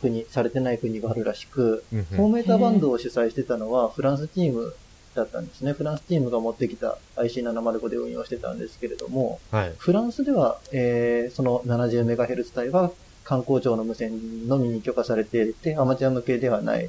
[0.00, 4.74] 国、されてない国があるらしく、うんうん4メーターバンドを主催してたのはフランスチーム
[5.14, 5.72] だったんですね。
[5.72, 9.74] フランスチームが持ってきた IC705 で運用してたんですけれども、はい。
[9.76, 12.92] フランスでは、えーその 70MHz 帯は
[13.24, 16.88] 観光庁の無線のみに許可されていて、アマチュア向けではない。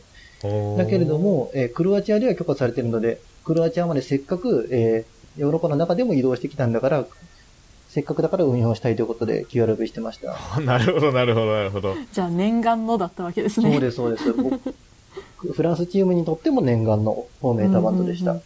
[0.78, 7.06] だけれど、も、えークロアチアでは許可されているので、クロアチアまでせっかく、えーヨーロッパの中でも移動してきたんだから、
[7.90, 10.38] せっかくだから運用したいということで QRV してました。
[10.62, 11.96] なるほど、なるほど、なるほど。
[12.12, 13.72] じゃあ念願のだったわけですね。
[13.72, 14.34] そうです、そうです。
[14.34, 14.74] 僕
[15.54, 18.32] フランスチームにとっても念願のフォーメーターバンドでした。
[18.32, 18.44] うんうん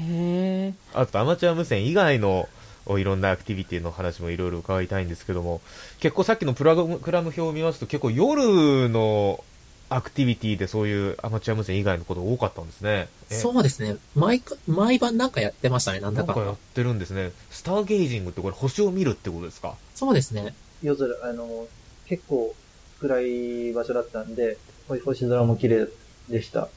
[0.00, 0.74] へえ。
[0.94, 2.48] あとアマチュア無線以外の
[2.86, 5.60] おいろんなアクティビティの話もいろいろ伺いたいんですけども、
[6.00, 9.44] 結構さっきのプラグクラム表を見ますと、結構夜の
[9.94, 13.08] アクティビティでそういうアマチュア無線以外のこと多かったんですね。
[13.30, 13.96] えそうですね。
[14.14, 16.28] 毎か、毎晩なんかやってましたね、なんだか。
[16.28, 17.32] なんかやってるんですね。
[17.50, 19.74] スターゲージングってこれ星を見るってことですか？
[19.94, 20.54] そうですね。
[20.82, 21.66] 夜空、あの、
[22.06, 22.54] 結構
[23.00, 25.88] 暗い場所だったんで、星空も綺麗
[26.28, 26.68] でした。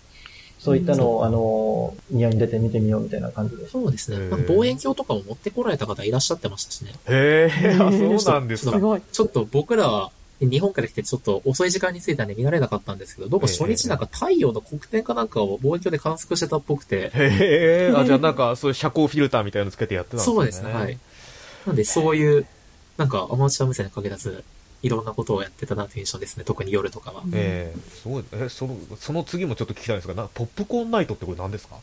[0.57, 3.67] そういったのを、あの、庭に出て見てみようみたいな感じで。
[3.69, 4.29] そうですね。
[4.29, 6.93] なんか望遠鏡とかも持ってこられた方いらっしゃってましたしね。
[7.07, 8.71] へえ、そうなんですか。
[8.71, 9.01] すごい。
[9.11, 20.35] ちょっと僕らは日本から来てちょっと遅い時間に着いたんで見られなかったんですけど、どうも初日なんか太陽の黒点かなんかを望遠鏡で観測してたっぽくて、へえ、あ、じゃあなんか そういう遮光フィルターみたいなのつけてやってたんですね。
[20.35, 20.97] そうですね、はい。
[21.65, 22.45] なんでそういう、
[22.97, 24.43] なんかアマチュア無線に限らず、
[24.83, 27.23] いろんなことをやってたなという印象ですね、特に夜とかは。
[27.33, 28.23] ええすごい。
[28.33, 31.77] え、その、その次もちょっと聞きたいんですが、なポップコーンナイトってこれ何ですか？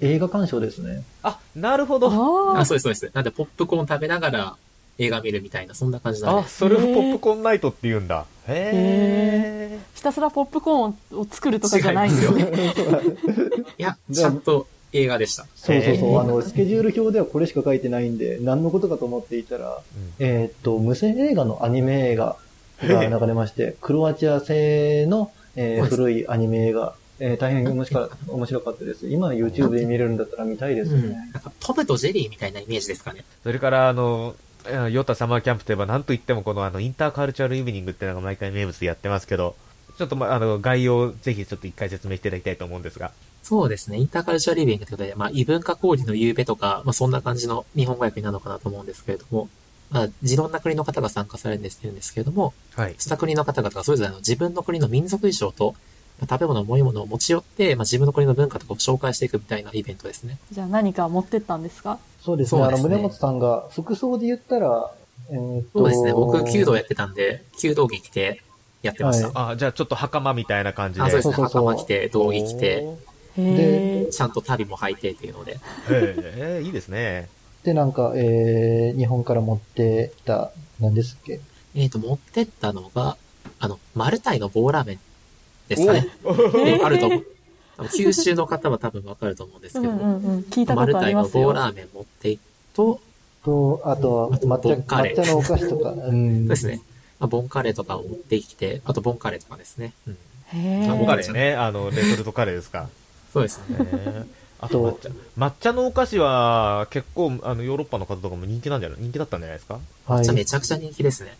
[0.00, 1.04] 映画鑑賞ですね。
[1.22, 2.10] あ、なるほど。
[2.10, 3.10] あああ、そうです、そうです。
[3.14, 4.56] なんでポップコーン食べながら
[4.98, 6.48] 映画見るみたいな、そんな感じなんあ、で。
[6.48, 8.24] それをポップコーンナイトって言うんだ。
[8.48, 9.78] へえ。
[9.94, 12.50] ひたすらポップコーンを作るとかじゃないんですね。
[13.78, 15.46] いや、ちゃんと映画でした。
[15.56, 16.18] そうそうそう。
[16.18, 19.80] あの、スケジュール表ではこれしか書いてないんで、何のことかと思っていたら、
[20.18, 22.36] えーっと、無線映画のアニメ映画
[22.82, 29.08] が流れまして、 クロアチア製の、えー古いアニメ映画、えー大変面白か 面白かったです。
[29.08, 31.08] 今 YouTube で見れるんだったら見たいですうん。
[31.10, 31.16] ね。
[31.32, 33.24] なんかトムとジェリーみたいなイメージですかね。
[33.42, 34.45] それから、あの、え
[34.90, 39.56] ヨタサマーキャンプといえば、なんといってもこのあの、インターカルチャルイブニングっていうのが毎回名物でやってますけど、
[39.98, 43.12] ちょっとま、あの、概要をぜひちょっと一回説明していただきたいと思うんですが。
[43.42, 43.98] そうですね。
[43.98, 49.48] インターカルチャーリビングということで、まあ、異文化交流の夕べとか、まあ、そんな感じの日本語訳になるのかなと思うんですけれども、
[49.90, 51.80] まあ、いろんな国の方が参加されるんです
[52.12, 52.94] けれども、はい。
[52.98, 55.82] した国の方々がそれぞれの自分の国の民族衣装と、まあ
[56.20, 60.38] 食べ物、飲み物を持ち寄って、まあ、自分の国の文化とかを紹介していくみたいなイベントですね。
[60.50, 61.98] じゃあ何か持ってったんですか？
[62.22, 62.62] そうですね。
[62.62, 64.90] あの、そうですね宗本さんが服装で言ったら、
[65.30, 66.12] えーっとそうですね。
[66.12, 68.42] 僕、弓道やってたんで、弓道着着て
[68.82, 69.28] やってました。
[69.28, 71.04] はいあ、じゃあちょっと袴みたいな感じで。
[71.04, 71.34] あ、そうですね。
[71.34, 72.66] そうそうそう袴着て、道着着て、
[73.38, 74.10] へえ。
[74.10, 75.58] ちゃんと旅も履いてっていうので。
[75.90, 77.28] へえ、いいですね。
[77.64, 81.40] で、なんか、えー、日本から持ってきた、何ですっけ？
[81.74, 83.16] えっ、と、持ってったのが、
[83.58, 84.98] あの、マルタイの棒ラーメン
[85.68, 86.08] ですかね。
[86.82, 87.26] あると思う。
[87.76, 90.40] 多分九州の方は多分わかると思うんですけど、うんうんうん。
[90.50, 91.44] 聞いたことあマルタイのりますよ。
[91.44, 92.40] 棒ラーメン持っていく
[92.74, 93.00] と、
[93.44, 96.38] と、あとはあと抹茶、ボンカレー抹茶のお菓子とか、うん。
[96.40, 96.80] そうですね。
[97.18, 99.92] まあ、ボンカレーとかを持ってきて、あとボンカレーとかですね。
[100.06, 100.16] うん、
[100.52, 101.16] へあおカえ。
[101.18, 101.54] レーね。
[101.54, 102.88] あの、レトルトカレーですか。
[103.32, 103.78] そうですね。
[104.58, 105.10] あと抹茶。
[105.38, 111.36] 抹茶のお菓子は結構、あの、ヨーロッパの方とかも人気なんじゃない人気だったんじゃないですかはいじゃあめちゃくちゃ人気ですね。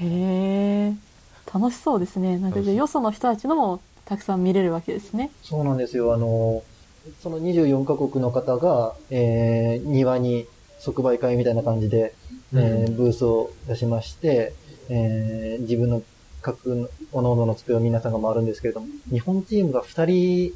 [0.00, 1.07] へえ。
[1.52, 2.38] 楽しそうですね。
[2.38, 5.30] なんかじゃあよその人たちのもたくさん見れるわけですね。
[5.42, 6.14] そうなんですよ。
[6.14, 6.62] あの、
[7.22, 10.46] その24カ国の方が、えー、庭に
[10.78, 12.14] 即売会みたいな感じで、
[12.54, 14.54] えーブースを出しまして、
[14.88, 16.02] えー、自分の
[16.40, 20.52] 各、おのおのの机を皆さんが回るんですけれども、日本チームが2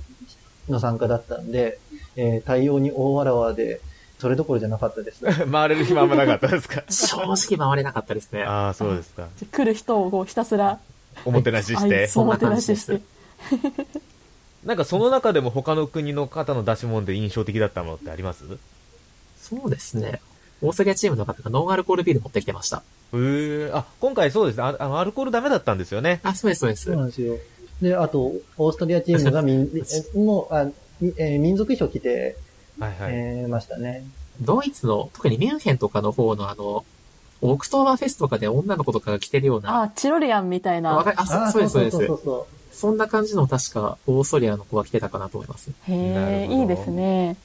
[0.69, 1.79] 人の参加だったんで、
[2.17, 3.81] えー、対応に大わらわで、
[4.23, 5.21] それどころじゃなかったです。
[5.51, 6.83] 回れる暇もなかったですか？
[6.89, 7.17] 正
[7.57, 8.45] 直回れなかったですね。
[8.45, 9.27] ああ、そうですか。
[9.51, 10.79] 来る人をこうひたすら、
[11.25, 12.11] おもてなしして。
[12.17, 13.01] おもてなしして。
[14.65, 18.45] なんかその中でも他の国の方の出し物で印象的だったものってあります？
[19.41, 20.21] そうですね。
[20.63, 22.79] 大阪チームの方がノンアルコールビール持ってきてました。
[22.79, 22.83] へ
[23.15, 24.63] えあ、今回そうですね。
[24.63, 26.21] ああの、アルコールダメだったんですよね？
[26.23, 26.97] あ、そうです、そうですそう。
[26.97, 27.37] なんですよ。
[27.83, 29.43] で、あと、オーストリアチームが
[30.15, 30.65] もう、あ
[31.01, 32.37] みえー民族衣装着て、
[32.83, 33.13] はいはい。
[33.15, 34.05] えーましたね。
[34.41, 36.85] ドイツの、特にミュンヘンとかの方のあの、
[37.41, 40.97] オクトーバーフェスとかで女の子とかが着てるような、あ、チロリアンみたいな。
[40.97, 41.97] わかりあ、そそうです、そうです。
[42.07, 45.71] そうそそんな感じの確か、オーストリアの子が着てたかなと思います。
[45.71, 47.37] へえ、いいですね。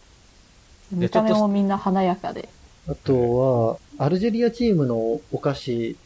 [0.91, 2.49] 見た目もみんな華やかで。
[2.87, 2.91] う。
[2.91, 4.95] あとは、アルジェリアチームの
[5.31, 5.97] お菓子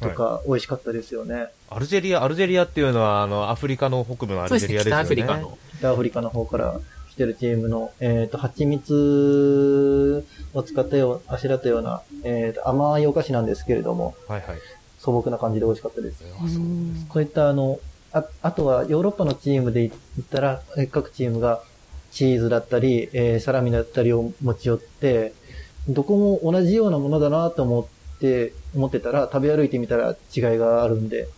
[0.00, 1.46] とか美味しかったですよね。
[1.70, 5.04] アルジェリア、アルジェリアっていうのは、あの、アフリカの北部のアルジェリアですよね。
[5.04, 5.58] 北アフリカの。
[5.78, 6.80] 北アフリカの方から
[7.16, 14.58] 来てるチームの、えっ、と、蜂蜜を使ったよう、あしらったような、えっ、と、甘いお菓子なんですけれども、はいはい。
[14.98, 16.22] 素朴な感じで美味しかったです。
[16.24, 17.80] あそうですそういったあの、
[18.12, 19.90] ああとはヨーロッパのチームで言
[20.20, 21.62] ったら、えー各チームが
[22.10, 25.32] チーズだったり、えーサラミだったりを持ち寄って、
[25.88, 31.28] どこも同じようなものだなと思って、思ってたら、食べ歩いてみたら違いがあるんで、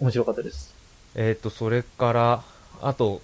[0.00, 0.74] 面白かったです。
[1.14, 2.42] えっ、と、それから、
[2.80, 3.20] あと、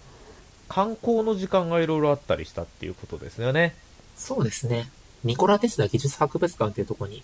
[0.75, 3.77] 観光の時間がいろいろあったりしたっていうことですよね。
[4.17, 4.91] そうですね。
[5.23, 7.23] ニコラ・テスラ技術博物館っていうところに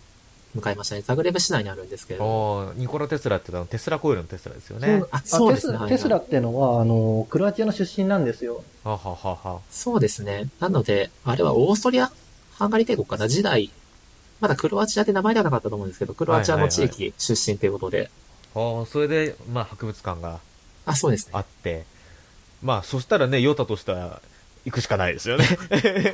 [0.55, 1.01] 向かいましたね。
[1.01, 2.66] ザグレブ市内にあるんですけれども。
[2.68, 5.01] ああ、ニコラ・テスラってのはテスラコイルのテスラですよね。
[5.01, 8.62] そうあそうですねはいはいテスラテスラってのは、あの、クロアチアの出身なんですよ。
[8.84, 9.61] はははは。
[9.68, 10.48] そうですね。
[10.61, 12.12] なので、あれはオーストリア、
[12.53, 13.70] ハンガリー帝国かな時代、
[14.40, 18.11] まだクロアチアって名前ではなかったと思うんですけど、クロアチアの地域出身ということで、
[18.55, 20.38] ああ、それで、まあ、博物館が
[20.86, 21.32] あ、そうですね。
[21.34, 21.84] あって、
[22.62, 24.20] まあ、そしたらね、 YOTA としては
[24.64, 25.46] 行くしかないですよね。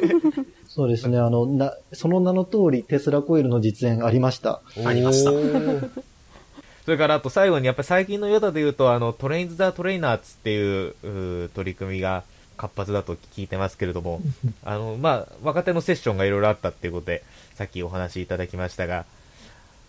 [0.68, 1.18] そうですね。
[1.18, 4.60] あの、な、その名の通りテスラコイルの実演ありました。
[4.84, 5.30] ありました
[6.84, 12.22] それから、あと最後に、やっぱり最近の YOTA で言うと、あの、 Train the Trainers っていううー取り組みが
[12.56, 14.20] 活発だと聞いてますけれども、
[14.64, 17.24] あの、まあ、若手のセッションがいろいろあったっていうことで、
[17.54, 19.04] さっきお話しいただきましたが、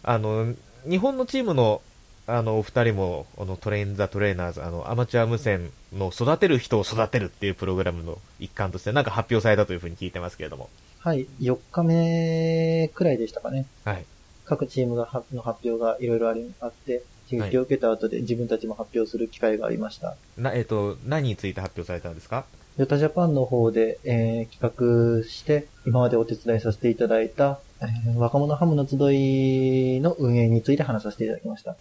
[0.03, 0.53] あの、
[0.89, 1.81] 日本のチームの、
[2.29, 10.69] あの、お二人も、あの、トレイン・ザ・トレーナーズ、あの、アマチュア無線の育てる人を育てるっていうプログラムの一環として、なんか発表されたというふうに聞いてますけれども。
[10.99, 11.25] はい。
[11.39, 13.65] 4日目くらいでしたかね。
[13.85, 14.05] はい。
[14.43, 20.15] 各チームがはの発表がいろいろありあって、刺激を受けた後で自分たちも発表する機会がありました。
[20.37, 22.45] な、えっ、と、何について発表されたんですか？
[22.77, 31.75] ヨタジャパンの方で、えー企画して、今までお手伝いさせていただいた、えー若者ハムの集いの運営について話させていただきました。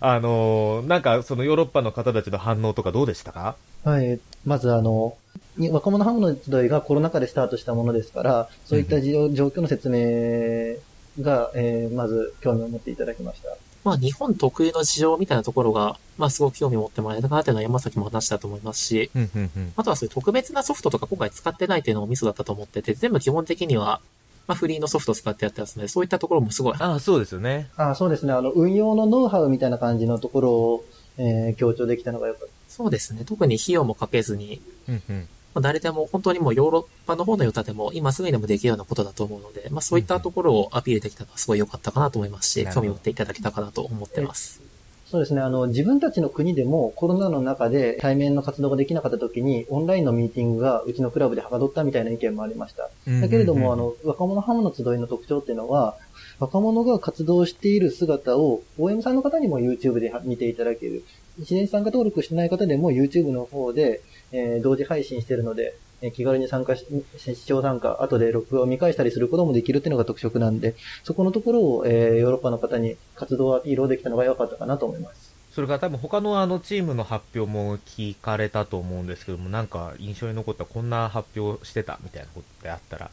[0.00, 3.56] あのーなんか、そのヨーロッパの方たちの反応とかどうでしたか？
[3.84, 4.20] はい。
[4.44, 5.16] まずあの、
[5.56, 10.76] に若者ハムの集いがコロナ禍でスタートしたものですから、そういった状況の説明
[11.24, 13.48] が、えーまず興味を持っていただきました。
[13.86, 19.72] まあ、日本特有の事情みたいなところが、まあ、すごく興味を持ってもらえたかなというのは山崎も話したと思いますし、うん、うん、うん。
[19.76, 24.00] あとはそういう特別なソフトとか今回使ってないっていうのもミソだったと思ってて、全部基本的には、
[24.48, 27.70] まあ、フリーのソフトを使ってやってますので、そういったところもすごい、ああ、そうですよね。
[27.76, 28.32] あそうですね。
[28.32, 30.84] あの、運用のノウハウみたいな感じのところを、
[31.18, 32.52] えー強調できたのが良かった。
[32.68, 33.22] そうですね。
[33.24, 35.28] 特に費用もかけずに、うん、うん。
[35.56, 44.60] まあ、誰でも本当にもうヨーロッパの方のヨタでも今すぐにでもできるようなことだと思うので、まあそういったところをアピールできたのはすごい良かったかなと思いますし、興味を持っていただけたかなと思ってます。
[45.06, 45.40] そうですね。
[45.40, 52.90] あの、自分たちの国でもコロナの中で対面の活動ができなかった時に、オンラインのミーティングがうちのクラブではかどったみたいな意見もありました。
[53.22, 55.96] だけれども、あの、若者ハムの集いの特徴っていうのは、
[56.38, 61.02] 若者が活動している姿を、OM さんの方にも YouTube で見ていただける。
[61.38, 64.02] 一年参加登録してない方でも YouTube の方で、
[64.32, 66.86] えー同時配信してるので、えー気軽に参加し、
[67.18, 70.74] 視聴参加、後で録画を見返したりすることもできるっていうのが特色なんで、
[71.04, 75.34] そこのところを、えーヨーロッパの方に活動アピールをできたのが良かったかなと思います。
[75.52, 83.10] それから多分他のあのチームの発表も聞かれたと思うんですけども、なんか印象に残ったこんな発表してたみたいなことってあったら。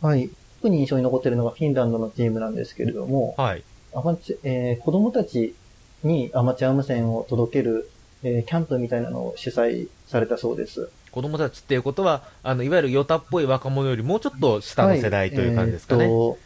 [0.00, 0.30] はい。
[0.62, 3.62] 特に印象に残ってるのがフィンランドのチームなんですけれども、はい。
[3.94, 5.54] アマチュえー子供たち
[6.02, 7.90] にアマチュア無線を届ける、
[8.22, 10.90] えーキャンプみたいなのを主催されたそうです。
[11.10, 16.04] 子供たちっていうことは、あの、いわゆるヨタっぽい若者よりもうちょっと下の世代という感じですかね。
[16.04, 16.36] はいえー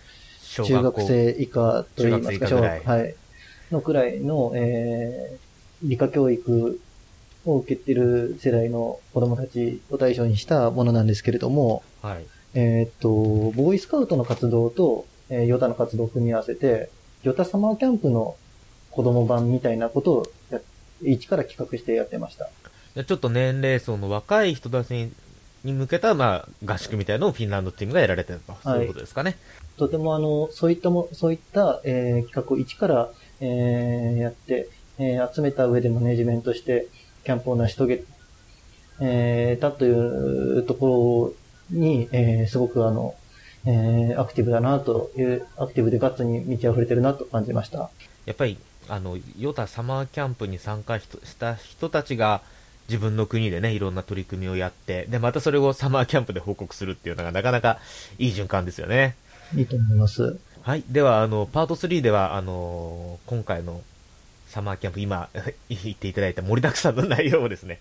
[0.53, 3.15] 中学生以下といいますか、中学はい。
[3.71, 5.51] のくらいの、えー
[5.83, 6.79] 理科教育
[7.47, 12.27] を受けてる世代の子供たちを対象にしたものなんですけれども、はい。
[12.55, 16.91] えーっと、ボーイスカウトの活動と、えーヨタの活動を組み合わせて、
[17.23, 18.37] ヨタサマーキャンプの
[18.91, 20.61] 子供版みたいなことをや
[21.03, 22.51] 一から企画してやってました。
[22.95, 25.13] でちょっと年齢層の若い人たちに
[25.65, 28.57] に向けた、まあ、合宿みたいなのをフィンランドチームがやられてると。
[28.63, 29.37] そういうことですかね。
[29.77, 33.11] とてもあの、そういったも、そういった、えー企画を一から、
[33.41, 34.69] えーやって、
[34.99, 36.87] えー集めた上でマネジメントして、
[37.25, 38.05] キャンプを成し遂げ、
[39.03, 41.35] えーたというとこ
[41.71, 43.15] ろに、えーすごくあの、
[43.67, 47.91] えーアクティブだなという、アクティブでガッツに満ち溢れてるなと感じました。
[48.25, 48.57] やっぱり、
[48.89, 52.41] あの、ヨタサマーキャンプに参加しした人たちが、
[52.91, 57.79] 自分の国でね、いろんな取り組みをやって、で、またそれをサマーキャンプで報告するっていうのがなかなか
[58.19, 59.15] いい循環ですよね。
[59.57, 60.39] いいと思います。
[60.63, 60.83] はい。
[60.89, 63.81] では、あの、パート3では、あの今回の
[64.49, 65.29] サマーキャンプ、今
[65.71, 67.81] 言っていただいた盛りだくさんの内容をですね、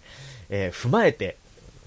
[0.49, 1.37] えー踏まえて、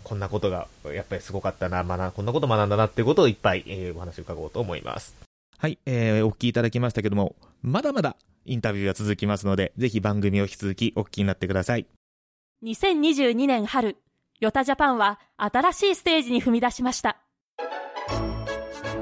[0.02, 5.14] こんなことが、やっぱりすごかったな、学こんなこと学んだなっていうことをいっぱい、えーお話を伺おうと思います。
[5.58, 11.86] はい、えー、お聞きいただきましたけども、まだまだインタビューが続きますので、ぜひ番組を引き続きお聞きになってください。
[12.64, 13.96] 2022年春、
[14.38, 17.16] ヨタジャパンは新しいステージに踏み出しました。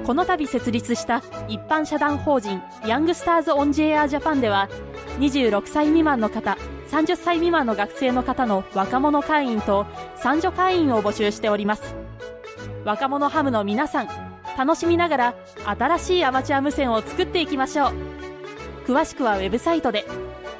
[0.06, 4.70] この度設立した一般社団法人ヤングスターズ・オン・ジェア・ジャパンでは
[5.18, 6.56] 26歳未満の方
[6.88, 9.86] 30歳未満の学生の方の若者会員と
[10.16, 11.94] 三女会員を募集しております。
[12.86, 14.08] 若者ハムの皆さん
[14.56, 15.34] 楽しみながら
[15.66, 17.92] 新しいアマチュア無線を作っていきましょう。
[18.86, 20.06] 詳しくはウェブサイトで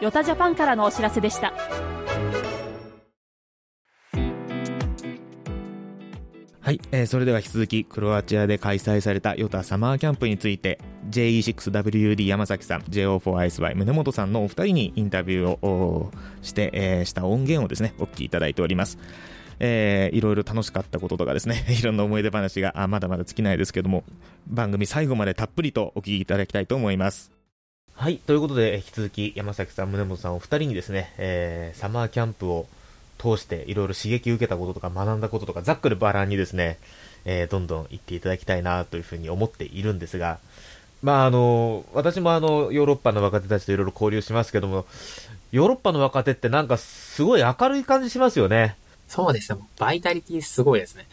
[0.03, 1.55] ヨタジャパンからのお知らせでした。
[6.63, 16.11] はい、えーそれでは引き続きクロアチアで開催されたヨタサマーキャンプについて JE6WD 山崎さん JO4ISY 宗本さんのお二人にインタビューを
[16.43, 18.99] して、えーした音源をですねお聞きいただいております。
[19.59, 24.05] えーいろいろ楽しかったこととかですね いろんな思い出話があまだまだ尽きないですけども
[24.47, 27.33] 番組最後までたっぷりとお聞きいただきたいと思います。
[27.95, 32.67] はいということで引き続き山崎さん宗本さんお二人にですね、えーサマーキャンプを
[33.21, 36.79] 通していろいろ刺激を受けたこととか学んだこととかざっくりバランにですね、
[37.25, 40.39] えーどんどん言っていただきたいなというふうに思っているんですが、
[41.03, 44.87] まああの、私もあの、ヨーロッパの若手たちといろいろ交流しますけども、
[45.53, 48.77] ヨーロッパの若手ってなんかすごい明るい感じしますよね。
[49.09, 49.59] そうですね。
[49.79, 51.07] バイタリティすごいですね。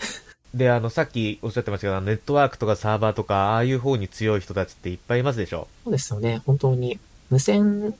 [0.53, 6.41] で、あの、さっきおっしゃってましたけど、ネットワークとかサーバーとか、ああいう方に強い人たちっていっぱいいますでしょそうですよね。
[6.45, 6.99] 本当に、
[7.29, 7.95] 無線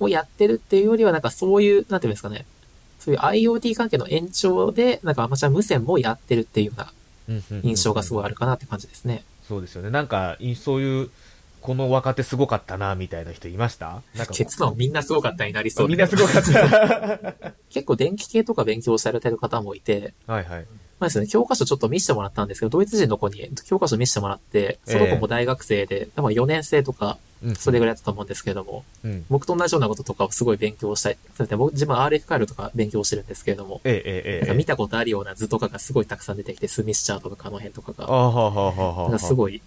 [0.00, 2.44] をやってるっていうよりは、なんかそういう、なんていうんですかね。
[3.04, 6.92] そういう IoT 関係の延長で、なんかアマチュア無線もやってるっていうような
[7.64, 9.24] 印象がすごいあるかなって感じですね。
[9.48, 9.90] そうですよね。
[9.90, 11.10] なんか、いそういう、
[11.60, 14.02] この若手すごかったな、みたいな人いました？
[14.16, 17.52] なんか結論みんなすごかったになりそうでみんなすごかった。
[17.70, 20.66] 結構電気系とか勉強されてる方もいて、はいはい。
[20.98, 27.18] まあですね、教科書ちょっと見せてもらったんですけど、ドイツ人の子に教科書見せてもらって、その子も大学生で、多分4年生とか、
[27.56, 29.24] それぐらいだったと思うんですけれども、うん。
[29.28, 31.14] 僕と同じようなこととかをすごい勉強したい。
[31.36, 34.40] そうですね、僕自分は RF 回路とか勉強してるんですけれども、ええええええ。
[34.40, 39.62] なんか見たことあるような図とかがすごいたくさん出てきて、スミスチャートとかあの辺とかが、あはははははなんかすごい、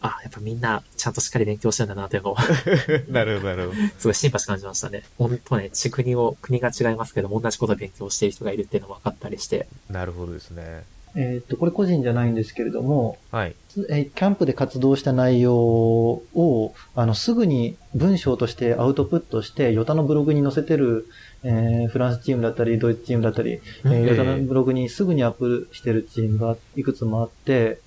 [0.00, 2.36] あ、やっぱみんなちゃんとしっかり勉強してるんだなというのを、
[3.10, 3.82] なるほど、なるほど。
[3.98, 5.02] すごいシンパシー感じましたね。
[5.18, 10.84] 本当ね、地国を、国が違いますけども、同じことを勉強している人がいるっていうのも分かったりして、なるほどですね。
[11.20, 13.56] えっ、と、これ個人じゃないんですけれども、はい。
[13.90, 21.08] えーキャンプで活動した内容を、あの、すぐに文章としてアウトプットして、ヨタのブログに載せてる、
[21.42, 27.80] えーフランスチームだったり、ドイツチームだったり、えーヨタのブログにすぐにアップしてるチームがいくつもあって、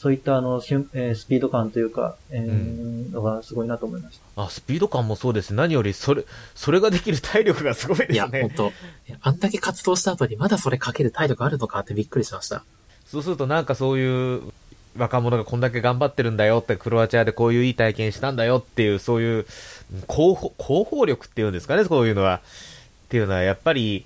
[0.00, 4.44] そういったあの、しゅんえースピード感というか、えーのがすごいなと思いました。
[4.44, 5.54] あ、スピード感もそうです。
[5.54, 6.24] 何より、それ、
[6.54, 8.14] それができる体力がすごいですね。
[8.14, 8.72] いや、本当
[9.22, 12.62] あんだけ活動した後にまだそれかける体力あるのかってびっくりしました。
[13.06, 14.42] そうするとなんかそういう
[14.96, 19.46] 若者がこんだけ頑張ってるんだよって、クロアチアでこういういい体験したんだよっていう、そういう
[20.08, 22.40] 広報広報力っていうんですかね、こういうのは。
[23.06, 24.04] っていうのはやっぱり、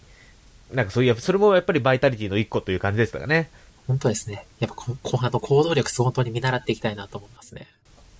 [0.72, 3.50] なんかそういう、それもやっぱりバイタリティの一個という感じでしたかね。
[3.86, 4.46] 本当ですね。
[4.60, 7.66] やっぱこ、こあの行動力本当に見習っていきたいなと思いますね。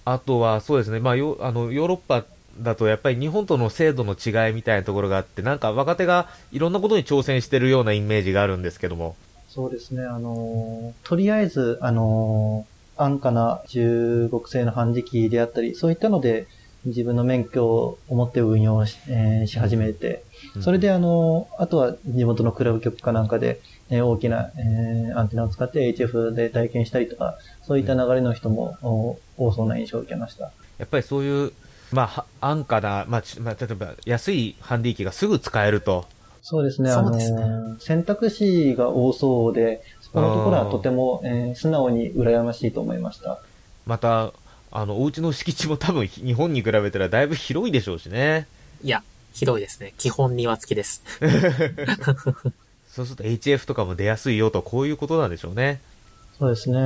[0.05, 2.25] あとはそうですね、まあ、よあのヨーロッパ
[2.61, 9.17] だとやっぱり日本との制度の違いみたいなところがあって、なんか若手がいろんなことに挑戦してるようなイメージがあるんですけども。
[9.49, 16.47] そうですね、あのーとりあえず、あのー安価な中国製の半磁気であったり、そういったので、
[16.85, 20.25] 自分の免許を持って運用し,、えーし始めて、
[20.61, 23.61] それであのーあとは地元のクラブ局かなんかで、
[23.91, 30.51] えー大きな、えーアンテナを使って HF で体験したりとか、そういった流れの人も、お多そうな印象を受けました。
[30.79, 31.53] やっぱりそういう、
[31.93, 36.07] まあは、安価な、まあ、ちまあ、例えば安いハンディ機がすぐ使えると。
[36.43, 43.41] そうですね、あのー選択肢が多そうで、そこのところはとても、えー素直に羨ましいと思いました。
[43.87, 44.33] また、
[44.71, 48.47] あの、お家の敷地も多分日本に比べたらだいぶ広いでしょうしね。
[48.83, 49.03] いや、
[49.35, 49.93] 広いですね。
[49.99, 51.03] 基本庭付きです。
[52.93, 55.81] そうすると HF とかも出やすいよと、こういうことなんでしょうね。
[56.39, 56.79] そうですね。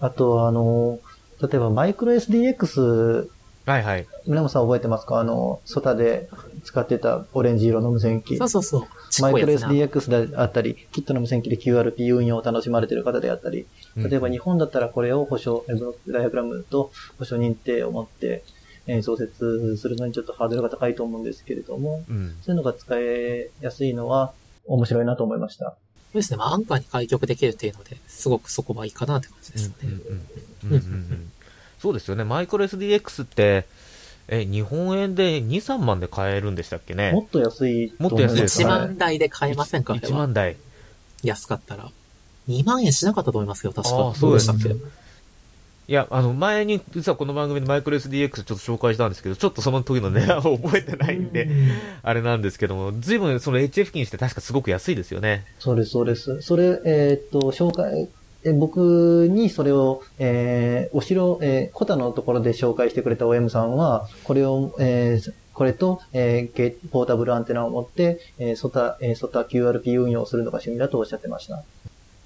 [0.00, 1.00] あとは、あの、
[1.40, 3.28] 例えばマイクロ SDX、
[3.64, 4.06] はいはい。
[4.26, 5.20] 村本さん覚えてますか？
[5.20, 6.28] あの、ソタで
[6.64, 8.36] 使ってたオレンジ色の無線機。
[8.36, 8.82] そうそうそう。
[9.22, 13.66] マイクロ SDX であったり、キットの無線機で QRP 運用を楽しまれている方であったり、
[13.96, 18.42] うん例えば日本だったらこれを保証、えブロックダイアグラムと保証認定を持って、
[18.86, 22.36] えー創設するのにちょっとハードルが高いと思うんですけれども、うん。
[22.42, 24.32] そういうのが使いやすいのは
[24.66, 25.76] 面白いなと思いました。
[26.12, 26.36] そうですね。
[26.36, 29.74] まあ、アンカーに開局できるっていうので、すごくそこはいいかなって感じですね。
[29.84, 31.32] うんうんうん
[31.80, 32.22] そうですよね。
[32.22, 33.66] マイクロ SDX って、
[34.28, 37.10] え、日本円で2、3万で買えるんでしたっけね。
[37.10, 38.20] もっと安いともっと。
[38.20, 40.56] 安いです1万台で買えませんか1万台。
[41.24, 41.90] 安かったら。
[42.48, 43.96] 2万円しなかったと思いますよ、確か。
[43.96, 45.01] ああ、そうですどでしたっけ？
[45.88, 51.48] いや、あの、前に、実はこの番組でマイクロ SDX ちょっと紹介したんですけど、ちょっとその時の値段を覚えてないんで、
[52.02, 55.44] あれなんですけども、随分その HF 機にして確かすごく安いですよね。
[55.58, 56.40] そうです、そうです。
[56.40, 58.08] それ、えーっと、紹介、
[58.44, 71.54] え僕にそれを、えー、お城、えー、コタのところで紹介してくれた OM さんは、これを、えー、これと、えーゲ、ポータブルアンテナを持って、えー、ソタ、えー、ソタ QRP 運用をするのが趣味だとおっしゃってました。
[71.54, 71.60] や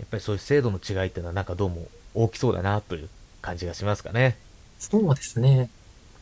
[0.05, 3.09] っぱりそういう精度の違いっていうのはなんかどうも大きそうだなという
[3.47, 4.37] 感じがしますかね。
[4.79, 5.71] そうですね。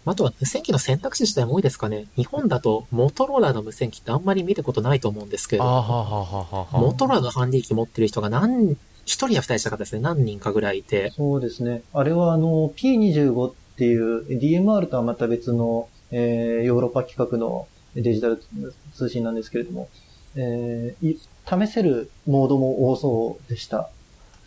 [0.07, 2.07] あとは無線機の選択肢自体も多いですかね。
[2.17, 10.03] 日本だとモトローラの無線機ってあんまり見ることないと思うんですけれどあーはーはーはーはーはーモトローラのハンディ機持ってる人が何一人や二人した方ですね。
[10.03, 11.11] 何人かぐらいいて。
[11.11, 11.83] そうですね。
[11.93, 18.43] あれはあの、P25 っていう DMR とはまた別の、えー、ヨーロッパ規格のデジタル
[18.95, 19.89] 通信なんですけれども、
[20.37, 21.19] えー、
[21.67, 23.91] 試せるモードも多そうでした。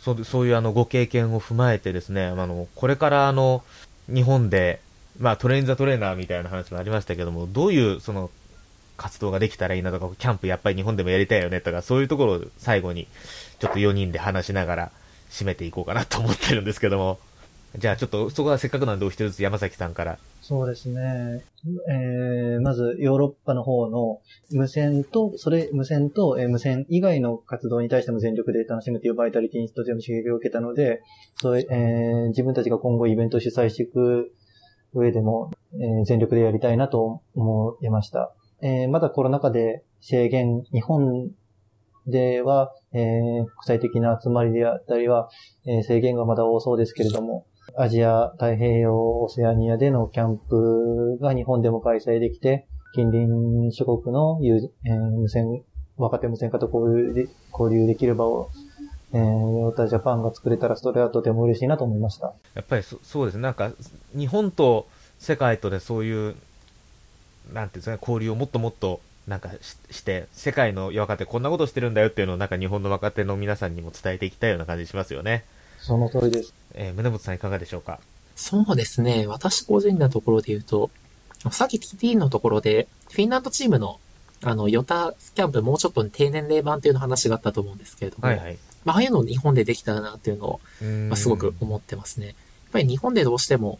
[0.07, 3.61] そうそういうあのご経験を踏まえてですね、あの、これからあの、
[4.07, 4.79] 日本で、
[5.19, 8.29] まあトレインザトレーナーみたいな話もありましたけども、どういうその
[8.95, 13.07] 活動ができたらいいなとか、キャンプやっぱり日本でもやりたいよねとか、そういうところを最後に
[13.59, 14.91] ちょっと4人で話しながら
[15.29, 17.19] 締めていこうかなと思ってるんですけども。
[17.77, 20.17] じゃあちょっとそこはせっかくなんでお一人ずつ山崎さんから。
[20.41, 21.43] そうですね。
[21.91, 24.21] えー、まずヨーロッパの方の
[24.51, 31.01] 無線と、それ、無線と、えー、無線以外の活動に対しても全力で楽しむというバイタリティにとても刺激を受けたので、
[31.35, 34.31] そうえー、自分たちが今後イベントを主催していく
[34.93, 38.33] 上でも、えー、全力でやりたいなと思いました。
[38.61, 41.29] えー、まだコロナ禍で制限、日本
[42.07, 45.29] では、えー、国際的な集まりであったりは、
[45.65, 47.45] えー、制限がまだ多そうですけれども、
[47.79, 52.65] アジア、太平洋、オセアニアでのキャンプが日本でも開催できて、
[52.95, 55.61] 近隣諸国の、えー、無線、
[55.95, 58.49] 若手無線化と交流で交流できる場を、
[59.13, 62.33] えー、ヨタジャパンが作れたらそれはとても嬉しいなと思いました。
[62.55, 63.41] やっぱりそそうですね。
[63.41, 63.71] なんか、
[64.17, 64.87] 日本と
[65.19, 66.35] 世界とでそういう、
[67.53, 69.51] なんていうんですかね、交流をもっともっとなんか
[69.91, 75.45] して、世界の若手こんなことしてるんだよっていうのをなんか日本の若手の皆さんにも伝えていきたいような感じしますよね。
[75.77, 76.53] その通りです。
[76.77, 77.99] えー、宗本さんいかがでしょうか？
[78.35, 79.25] そうですね。
[79.27, 80.91] 私個人のところで言うと、
[81.51, 83.99] さっき TT のところで、フィンランドチームの、
[84.43, 90.61] あの、ヨタキャンプもうちょっと低年齢版っていうの話があったと思うんですけれども、はいはい、まあ、ああいうの日本でできたらなっていうのを、
[91.09, 92.27] まあ、すごく思ってますね。
[92.27, 92.35] やっ
[92.73, 93.79] ぱり日本でどうしても、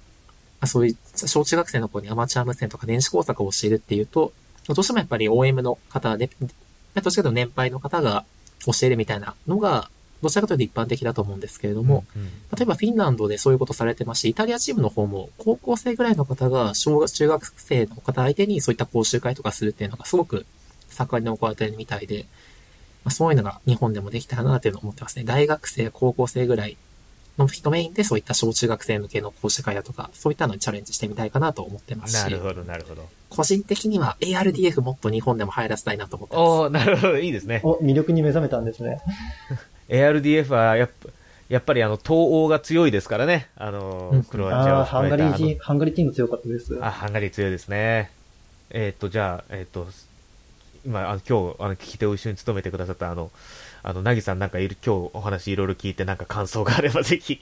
[0.60, 4.34] まあ、そういう小中学生の子にアマチュア無線とか電子工作を教えるっていうと、
[4.68, 8.26] どうしてもやっぱり OM の方で、どっちかというと年配の方が
[8.66, 9.90] 教えるみたいなのが、
[10.22, 20.46] どちらかというと一般的だと思うんですけれども、うんうん、例えばフィンランドでそういうことされてますし、イタリアチームの方も高校生ぐらいの方が小学、中学生の方相手にそういった講習会とかするっていうのがすごく
[20.90, 22.26] 盛んに行われているみたいで、
[23.04, 25.24] まあ、そういうのが日本でもできたらなっていうのを思ってますね。
[25.24, 26.78] 大学生、高校生ぐらい
[27.38, 32.24] の人メインでそういった小中学生向けの講師会だとか、そういったのにチャレンジしてみたいかなと思ってますし。
[32.24, 33.08] なるほど、なるほど。
[33.30, 36.48] 個人的には ARDF もっと日本でも入らせたいなと思ってます。
[36.48, 37.62] おなるほど、いいですね。
[37.64, 39.00] お、魅力に目覚めたんですね。
[39.90, 41.10] ARDF はやっぱ、
[41.50, 43.50] やっぱりあの、東欧が強いですからね。
[43.56, 44.86] あの、クロアチアは。
[44.86, 46.78] ハンガリー人、ハンガリーチーム強かったです。
[46.82, 48.12] あ、ハンガリー強いですね。
[48.70, 49.88] えっ、ー、と、じゃあ、えっ、ー、と、
[50.86, 53.32] 今、あの今日、あの、聞き手を一緒に務めてくださったあの、
[53.84, 57.42] あの、なぎさんなんかいる、今日お話いろいろ聞いてなんか感想があればぜひ。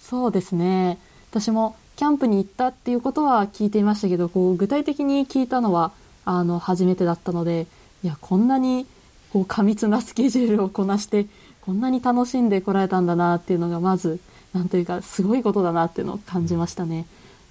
[0.00, 0.98] そうですね。
[1.30, 5.92] 私もキャンプに行ったっていうことは聞いていましたけど、こう具体的に聞いたのは
[6.24, 7.66] あの初めてだったので、
[8.02, 8.86] いやこんなに
[9.32, 11.26] こう過密なスケジュールをこなして
[11.68, 14.20] こんなに楽しんでこられたんだなっていうのがまず
[14.54, 17.04] なんというかすごいことだなっていうのを感じましたね。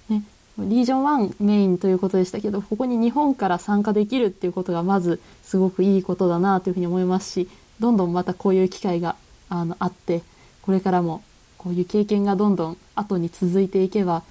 [0.08, 0.24] ね
[0.58, 7.48] リージョン1メインということでしたけどここに日本から参加できるっていうことがまずすごくいいことだなというふうに思いますし
[7.78, 9.14] どんどんまたこういう機会が
[9.50, 10.22] あのあって
[10.62, 11.22] これからも
[11.56, 14.24] こういう経験がどんどん後に続いていけば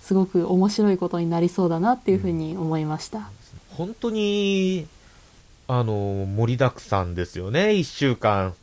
[0.00, 3.30] すごく面白いことになりそうだなっていうふうに思いました、
[3.70, 4.86] 本当に
[5.66, 8.54] あの盛りだくさんですよね1週間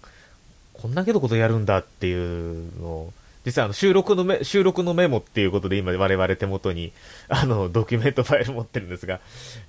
[0.81, 3.13] こんだけのことやるんだっていうのを
[3.43, 6.91] 実はあの収録のメ収録のメモっていうことで今我々手元に
[7.29, 9.19] あのドキュメントファイル持ってるんですが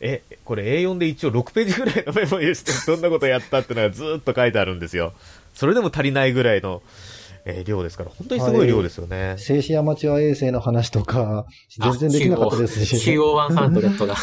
[0.00, 5.12] えこれ A4 で一応6ページぐらいの メモにしてそんなことやったっていうのがずっと書いてあるんですよ
[5.54, 6.82] それでも足りないぐらいの
[7.44, 9.30] えー、量ですから、本当にすごい量ですよね。
[9.30, 11.44] はい、静止アマチュア衛星の話とか、
[11.76, 12.94] 全然できなかったですし。
[13.16, 14.14] QO100 が。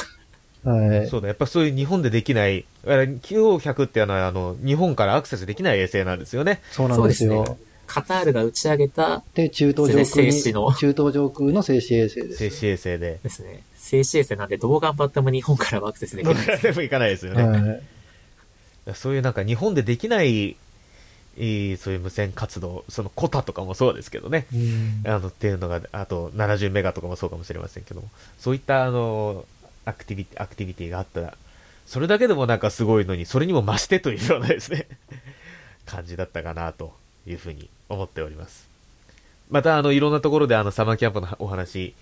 [0.64, 1.08] はい。
[1.08, 6.62] そうだ、やっぱそういう日本でできない、QO100 っていうのは、あの、日本からアクセスできない衛星なんですよね。
[6.72, 7.58] そうなんですよ。
[7.88, 10.34] カタールが打ち上げた、で、中東上空に、
[10.76, 12.38] 中東上空の静止衛星です。
[12.38, 13.20] 静止衛星で。
[13.24, 13.64] ですね。
[13.78, 16.36] 静止衛星なんでどう頑張っても日本からはアクセスできない。
[16.62, 17.44] でもいかないですよね。
[17.44, 17.82] はい、
[18.94, 20.56] そういうなんか日本でできない
[21.36, 24.46] そういう無線活動、そのコタとかもそうですけどね、
[25.06, 29.46] あのっていうのが、あと70メガとかもそうかもしれませんけども、そういったあの
[29.86, 31.38] アクティビティアクティビティがあったら、
[31.86, 34.88] それだけでもなんかすごいのに、それにも増してというようなですね
[35.86, 36.94] 感じだったかなと
[37.26, 38.68] いうふうに思っております。
[39.50, 41.96] また、あの、いろんなところであの、サマーキャンプのお話、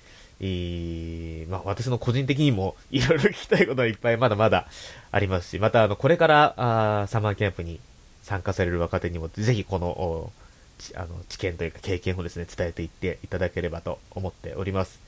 [1.50, 4.68] まあ、私の個人的にもいろいろ聞きたいことはいっぱいまだまだ
[5.12, 7.80] ありますし、またあの、これからあサマーキャンプに
[8.24, 10.32] 参加される若手にも、ぜひこの、
[10.96, 15.00] あの、知見というか経験をですね、伝えていっていただければと思っております。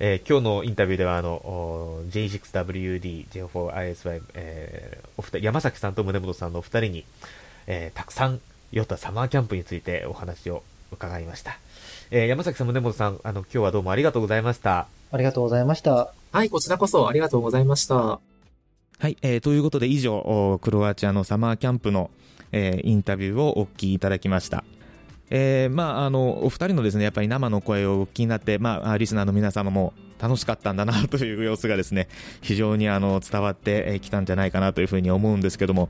[0.00, 7.04] えー、今日のインタビューでは、あの、J6WD、J4ISY、えー、お二人、山崎さんと宗本さんのお二人に、
[7.66, 8.40] えー、たくさん
[8.72, 11.58] ヨタサマーキャンプについてお話を伺いました。
[12.10, 14.88] えー、山崎さん、宗本さん、あの、今日はどうもありがとうございました。
[15.12, 16.12] ありがとうございました。
[16.32, 17.94] はい、こちらこそありがとうございました。
[17.94, 18.20] は
[19.08, 22.10] い、えー、ということで以上、クロアチアのサマーキャンプの、
[22.50, 24.64] えー、インタビューをお聞きいただきました。
[25.30, 32.08] えー、まあ、あの、お二人のですね、やっぱり生の声をお聞きになって、まあ、リスナーの皆様も楽しかったんだな という様子がですね、
[32.42, 35.88] 非常にあの、伝わってきたんじゃないかなというふうに思うんですけども、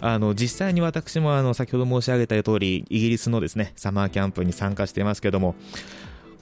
[0.00, 5.54] あの、実際に私もあの、先ほど申し上げた通り、イギリスのですね、サマーキャンプに参加していますけども、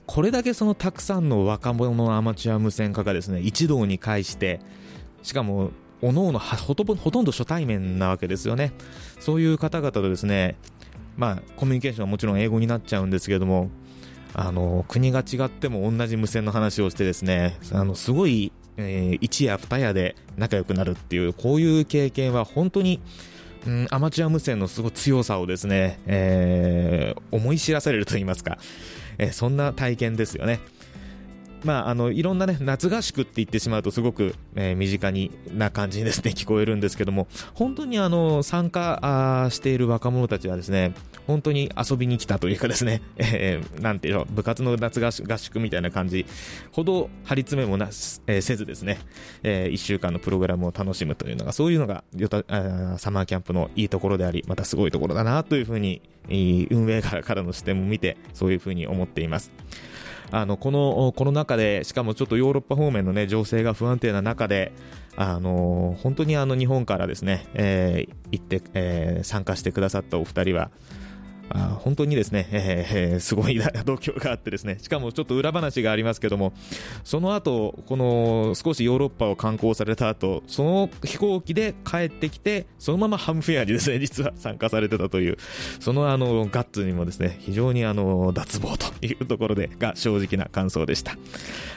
[0.07, 4.61] これだけそのたくさんの若者のアマチュア無線化がですね、一堂に会して、
[5.23, 5.71] しかも、
[6.03, 8.73] おのおのほとんど初対面なわけですよね。
[9.19, 10.57] そういう方々とですね、
[11.21, 13.69] まあ、コミュニケーションはもちろん英語になっちゃうんですけども、
[14.33, 23.03] あの、国が違っても同じ無線の話をしてですね、あの、すごい、えー、一夜二夜で仲良くなるっていう、こういう経験は本当に、
[23.67, 28.57] うん、アマチュア無線のすごい強さをですね、えー、思い知らされると言いますか、
[29.19, 30.61] えー、そんな体験ですよね。
[31.65, 40.95] まあ、あのいろんな、ね、夏合宿って言ってしまうとすごく、えー、身近にな感じにですね聞こえるんですけども本当にあの参加している若者たちはですね
[41.27, 46.27] 本当に遊びに来たというかですね、 えー、なんていうの部活の夏合宿みたいな感じ。
[46.73, 48.99] ほど張り詰めもな、えー、せずですね、
[49.43, 52.05] えー、1週間のプログラムを楽しむというのがそういうのが
[52.99, 59.53] サマーキャンプのいいところでありまたすごいところだなというふうに運営からの視点も見てそういうふうに思っています。
[60.33, 64.73] あのこのコロナ禍でしかもちょっとヨーロッパ方面の、ね、情勢が不安定な中で
[65.17, 70.71] あの本当にあの日本からですね、えー、行って、えー、参加してくださったお二人は
[71.53, 76.53] あ本当にですね、えー、すごい度胸があってですね、しかもちょっと裏話がありますけども、
[77.03, 85.39] その後、この少しヨーロッパを観光された後、その飛行機で帰ってきて、そのままハムフェアにですね、 実は参加されてたという、
[85.81, 91.17] そのあの、ガッツにもですね、非常にあの、脱帽というところで、が正直な感想でした。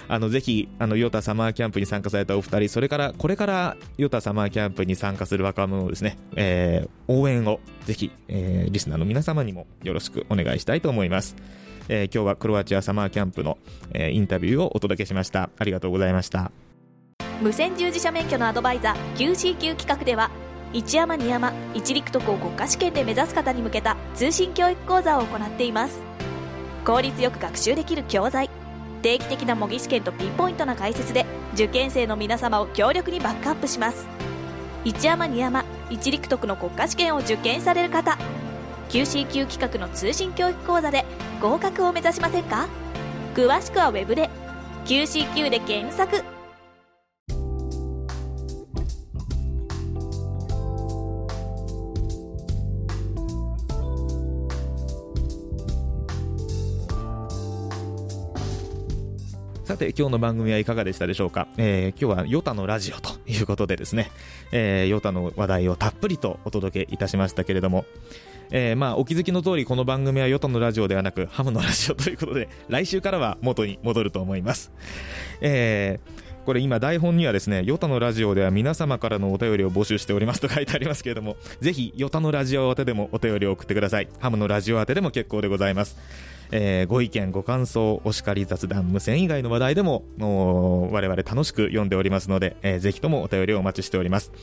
[0.07, 11.35] あの、ぜひ、あの、ヨタサマーキャンプに参加されたお二人、それから、これからヨタサマーキャンプに参加する若者をですね、えー、応援を、ぜひ、えー、リスナーの皆様にもよろしくお願いしたいと思います。
[11.89, 13.57] えー、今日はクロアチアサマーキャンプの、
[13.93, 15.49] えー、インタビューをお届けしました。
[15.57, 16.51] ありがとうございました。
[17.41, 20.31] 無線従事者免許のアドバイザー QCQ 企画では、
[20.73, 26.01] 一山二山一陸徳を国家試験で目指す方に向けた通信教育講座を行っています
[26.83, 28.49] 効率よく学習できる教材
[29.03, 34.07] 定期的な模擬試験とピンポイントな解説で受験生の皆様を強力にバックアップします
[34.83, 38.17] 一山二山一陸徳の国家試験を受験される方
[38.93, 41.03] QCQ 企画の通信教育講座で
[41.41, 42.67] 合格を目指しませんか？
[43.33, 44.29] 詳しくは Web で。
[44.85, 46.23] QCQ で検索。
[59.63, 64.11] さて、今日の番組はいかがでしたでしょうか、えー、今日はヨタのラジオということでですね、
[64.51, 67.85] えー、ヨタの話題をたっぷりとお届けいたしましたけれども、
[68.55, 74.71] えー、まあ、お気づきの通り、この番組はヨタのラジオではなく、ハムのラジオということで、 来週からは元に戻ると思います。
[75.41, 84.09] えーこれ今台本にはですね、ヨタのラジオでは皆様からのお便りを募集しておりますと書いてありますけれども、 ぜひ、ヨタのラジオ宛てでもお便りを送ってください。
[84.19, 85.95] ハムのラジオ宛てでも結構でございます。
[86.51, 94.33] えー、ご意見、ご感想、お叱り雑談、無線以外の話題でも、我々楽しく読んでおりますので、えー、ぜひともお便りをお待ちしております。